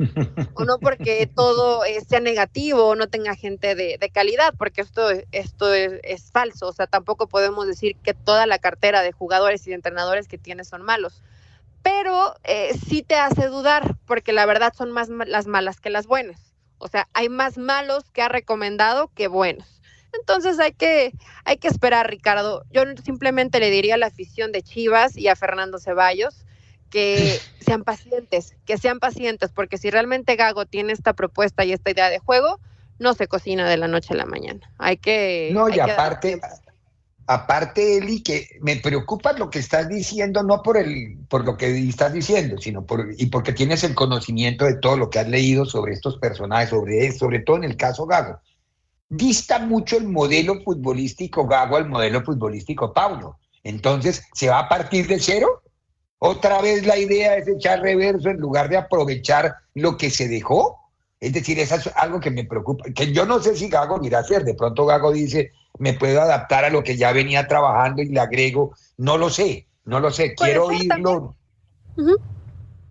o 0.55 0.65
no 0.65 0.79
porque 0.79 1.27
todo 1.35 1.85
eh, 1.85 2.01
sea 2.01 2.19
negativo 2.19 2.87
o 2.87 2.95
no 2.95 3.07
tenga 3.07 3.35
gente 3.35 3.75
de, 3.75 3.97
calidad, 4.11 4.53
porque 4.57 4.81
esto, 4.81 5.09
esto 5.31 5.73
es, 5.73 6.31
falso. 6.31 6.67
O 6.67 6.73
sea, 6.73 6.87
tampoco 6.87 7.27
podemos 7.27 7.67
decir 7.67 7.95
que 8.03 8.15
toda 8.15 8.47
la 8.47 8.57
cartera 8.57 9.03
de 9.03 9.11
jugadores 9.11 9.65
y 9.65 9.69
de 9.69 9.75
entrenadores 9.75 10.27
que 10.27 10.39
tiene 10.39 10.63
son 10.63 10.81
malos. 10.81 11.21
Pero 11.85 12.33
eh, 12.43 12.71
sí 12.89 13.03
te 13.03 13.13
hace 13.13 13.45
dudar, 13.45 13.95
porque 14.07 14.33
la 14.33 14.47
verdad 14.47 14.73
son 14.75 14.89
más 14.89 15.07
las 15.07 15.45
malas 15.45 15.79
que 15.79 15.91
las 15.91 16.07
buenas. 16.07 16.55
O 16.79 16.87
sea, 16.87 17.07
hay 17.13 17.29
más 17.29 17.59
malos 17.59 18.09
que 18.09 18.23
ha 18.23 18.27
recomendado 18.27 19.11
que 19.13 19.27
buenos. 19.27 19.79
Entonces 20.19 20.57
hay 20.57 20.73
que, 20.73 21.13
hay 21.43 21.57
que 21.57 21.67
esperar, 21.67 22.09
Ricardo. 22.09 22.63
Yo 22.71 22.81
simplemente 23.03 23.59
le 23.59 23.69
diría 23.69 23.93
a 23.93 23.97
la 23.99 24.07
afición 24.07 24.51
de 24.51 24.63
Chivas 24.63 25.15
y 25.15 25.27
a 25.27 25.35
Fernando 25.35 25.77
Ceballos 25.77 26.47
que 26.89 27.39
sean 27.59 27.83
pacientes, 27.83 28.55
que 28.65 28.79
sean 28.79 28.99
pacientes, 28.99 29.51
porque 29.51 29.77
si 29.77 29.91
realmente 29.91 30.35
Gago 30.35 30.65
tiene 30.65 30.91
esta 30.91 31.13
propuesta 31.13 31.65
y 31.65 31.71
esta 31.71 31.91
idea 31.91 32.09
de 32.09 32.17
juego, 32.17 32.59
no 32.97 33.13
se 33.13 33.27
cocina 33.27 33.69
de 33.69 33.77
la 33.77 33.87
noche 33.87 34.15
a 34.15 34.17
la 34.17 34.25
mañana. 34.25 34.73
Hay 34.79 34.97
que... 34.97 35.51
No, 35.53 35.69
y 35.69 35.79
aparte, 35.79 36.41
aparte, 37.27 37.97
Eli, 37.97 38.21
que 38.21 38.49
me 38.61 38.75
preocupa 38.77 39.33
lo 39.33 39.49
que 39.49 39.59
estás 39.59 39.89
diciendo, 39.89 40.43
no 40.43 40.61
por, 40.61 40.77
el, 40.77 41.17
por 41.27 41.45
lo 41.45 41.57
que 41.57 41.77
estás 41.87 42.13
diciendo, 42.13 42.57
sino 42.59 42.85
por, 42.85 43.07
y 43.17 43.27
porque 43.27 43.53
tienes 43.53 43.83
el 43.83 43.95
conocimiento 43.95 44.65
de 44.65 44.75
todo 44.75 44.97
lo 44.97 45.09
que 45.09 45.19
has 45.19 45.27
leído 45.27 45.65
sobre 45.65 45.93
estos 45.93 46.17
personajes, 46.17 46.69
sobre, 46.69 47.11
sobre 47.11 47.39
todo 47.39 47.57
en 47.57 47.63
el 47.63 47.77
caso 47.77 48.05
Gago 48.05 48.39
dista 49.09 49.59
mucho 49.59 49.97
el 49.97 50.07
modelo 50.07 50.61
futbolístico 50.63 51.45
Gago 51.45 51.77
al 51.77 51.87
modelo 51.87 52.23
futbolístico 52.23 52.93
Paulo. 52.93 53.37
Entonces, 53.63 54.23
¿se 54.33 54.49
va 54.49 54.59
a 54.59 54.69
partir 54.69 55.07
de 55.07 55.19
cero? 55.19 55.63
Otra 56.19 56.61
vez 56.61 56.85
la 56.85 56.97
idea 56.97 57.35
es 57.37 57.47
echar 57.47 57.81
reverso 57.81 58.29
en 58.29 58.37
lugar 58.37 58.69
de 58.69 58.77
aprovechar 58.77 59.55
lo 59.73 59.97
que 59.97 60.09
se 60.09 60.27
dejó. 60.27 60.84
Es 61.19 61.33
decir, 61.33 61.59
eso 61.59 61.75
es 61.75 61.87
algo 61.95 62.19
que 62.19 62.31
me 62.31 62.43
preocupa, 62.43 62.85
que 62.93 63.11
yo 63.11 63.25
no 63.25 63.39
sé 63.39 63.55
si 63.55 63.69
Gago 63.69 64.03
irá 64.03 64.19
a 64.19 64.21
hacer. 64.21 64.43
De 64.43 64.53
pronto 64.53 64.85
Gago 64.85 65.11
dice, 65.11 65.51
me 65.79 65.93
puedo 65.93 66.21
adaptar 66.21 66.65
a 66.65 66.69
lo 66.69 66.83
que 66.83 66.97
ya 66.97 67.11
venía 67.11 67.47
trabajando 67.47 68.01
y 68.01 68.09
le 68.09 68.19
agrego. 68.19 68.75
No 68.97 69.17
lo 69.17 69.29
sé, 69.29 69.67
no 69.85 69.99
lo 69.99 70.11
sé. 70.11 70.35
Quiero 70.35 70.65
oírlo. 70.65 71.35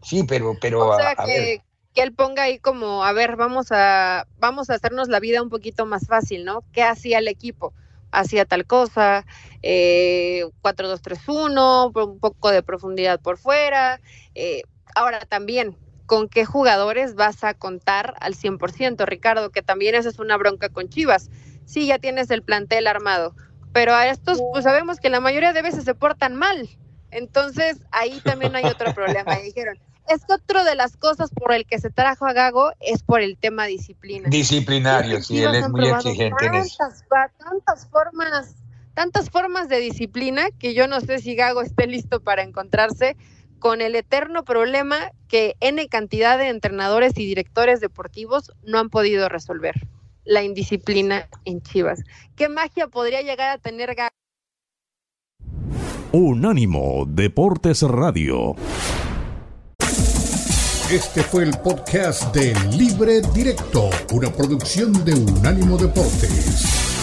Sí, 0.02 0.24
pero, 0.24 0.56
pero 0.60 0.92
a, 0.92 1.14
ver 1.26 1.62
que 1.94 2.02
él 2.02 2.12
ponga 2.12 2.42
ahí 2.42 2.58
como, 2.58 3.04
a 3.04 3.12
ver, 3.12 3.36
vamos 3.36 3.68
a, 3.70 4.26
vamos 4.38 4.68
a 4.68 4.74
hacernos 4.74 5.08
la 5.08 5.20
vida 5.20 5.40
un 5.40 5.48
poquito 5.48 5.86
más 5.86 6.06
fácil, 6.06 6.44
¿no? 6.44 6.64
¿Qué 6.72 6.82
hacía 6.82 7.18
el 7.18 7.28
equipo? 7.28 7.72
Hacía 8.10 8.44
tal 8.44 8.66
cosa, 8.66 9.24
eh, 9.62 10.44
4-2-3-1, 10.62 11.92
un 12.08 12.18
poco 12.18 12.50
de 12.50 12.62
profundidad 12.62 13.20
por 13.20 13.38
fuera. 13.38 14.00
Eh, 14.34 14.62
ahora 14.96 15.20
también, 15.20 15.76
¿con 16.06 16.28
qué 16.28 16.44
jugadores 16.44 17.14
vas 17.14 17.44
a 17.44 17.54
contar 17.54 18.14
al 18.20 18.34
100%, 18.34 19.06
Ricardo? 19.06 19.50
Que 19.50 19.62
también 19.62 19.94
esa 19.94 20.08
es 20.08 20.18
una 20.18 20.36
bronca 20.36 20.68
con 20.68 20.88
Chivas. 20.88 21.30
Sí, 21.64 21.86
ya 21.86 21.98
tienes 21.98 22.30
el 22.30 22.42
plantel 22.42 22.86
armado, 22.86 23.34
pero 23.72 23.94
a 23.94 24.06
estos, 24.08 24.42
pues 24.52 24.64
sabemos 24.64 24.98
que 25.00 25.08
la 25.10 25.20
mayoría 25.20 25.52
de 25.52 25.62
veces 25.62 25.84
se 25.84 25.94
portan 25.94 26.36
mal. 26.36 26.68
Entonces, 27.10 27.78
ahí 27.90 28.20
también 28.20 28.54
hay 28.56 28.64
otro 28.64 28.92
problema. 28.94 29.36
dijeron, 29.36 29.78
es 30.08 30.24
que 30.24 30.34
otro 30.34 30.64
de 30.64 30.74
las 30.74 30.96
cosas 30.96 31.30
por 31.30 31.52
el 31.52 31.64
que 31.64 31.78
se 31.78 31.90
trajo 31.90 32.26
a 32.26 32.32
Gago 32.32 32.72
es 32.80 33.02
por 33.02 33.20
el 33.20 33.38
tema 33.38 33.66
disciplina. 33.66 34.28
Disciplinario, 34.28 35.22
sí, 35.22 35.42
él 35.42 35.54
es 35.54 35.68
muy 35.68 35.88
exigente 35.88 36.46
en 36.46 36.54
eso. 36.56 36.84
Tantas 37.38 37.88
formas, 37.88 38.56
tantas 38.92 39.30
formas 39.30 39.68
de 39.68 39.78
disciplina 39.78 40.48
que 40.58 40.74
yo 40.74 40.86
no 40.88 41.00
sé 41.00 41.20
si 41.20 41.34
Gago 41.34 41.62
esté 41.62 41.86
listo 41.86 42.20
para 42.20 42.42
encontrarse 42.42 43.16
con 43.64 43.80
el 43.80 43.96
eterno 43.96 44.44
problema 44.44 45.10
que 45.26 45.56
N 45.60 45.88
cantidad 45.88 46.36
de 46.36 46.48
entrenadores 46.48 47.14
y 47.16 47.24
directores 47.24 47.80
deportivos 47.80 48.52
no 48.62 48.78
han 48.78 48.90
podido 48.90 49.26
resolver, 49.30 49.74
la 50.24 50.42
indisciplina 50.42 51.30
en 51.46 51.62
Chivas. 51.62 52.02
¿Qué 52.36 52.50
magia 52.50 52.88
podría 52.88 53.22
llegar 53.22 53.48
a 53.48 53.56
tener 53.56 53.94
Gago? 53.94 54.10
Unánimo 56.12 57.06
Deportes 57.08 57.80
Radio. 57.80 58.54
Este 60.90 61.22
fue 61.22 61.44
el 61.44 61.52
podcast 61.56 62.34
de 62.34 62.52
Libre 62.76 63.22
Directo, 63.34 63.88
una 64.12 64.30
producción 64.30 64.92
de 65.06 65.14
Unánimo 65.14 65.78
Deportes. 65.78 66.93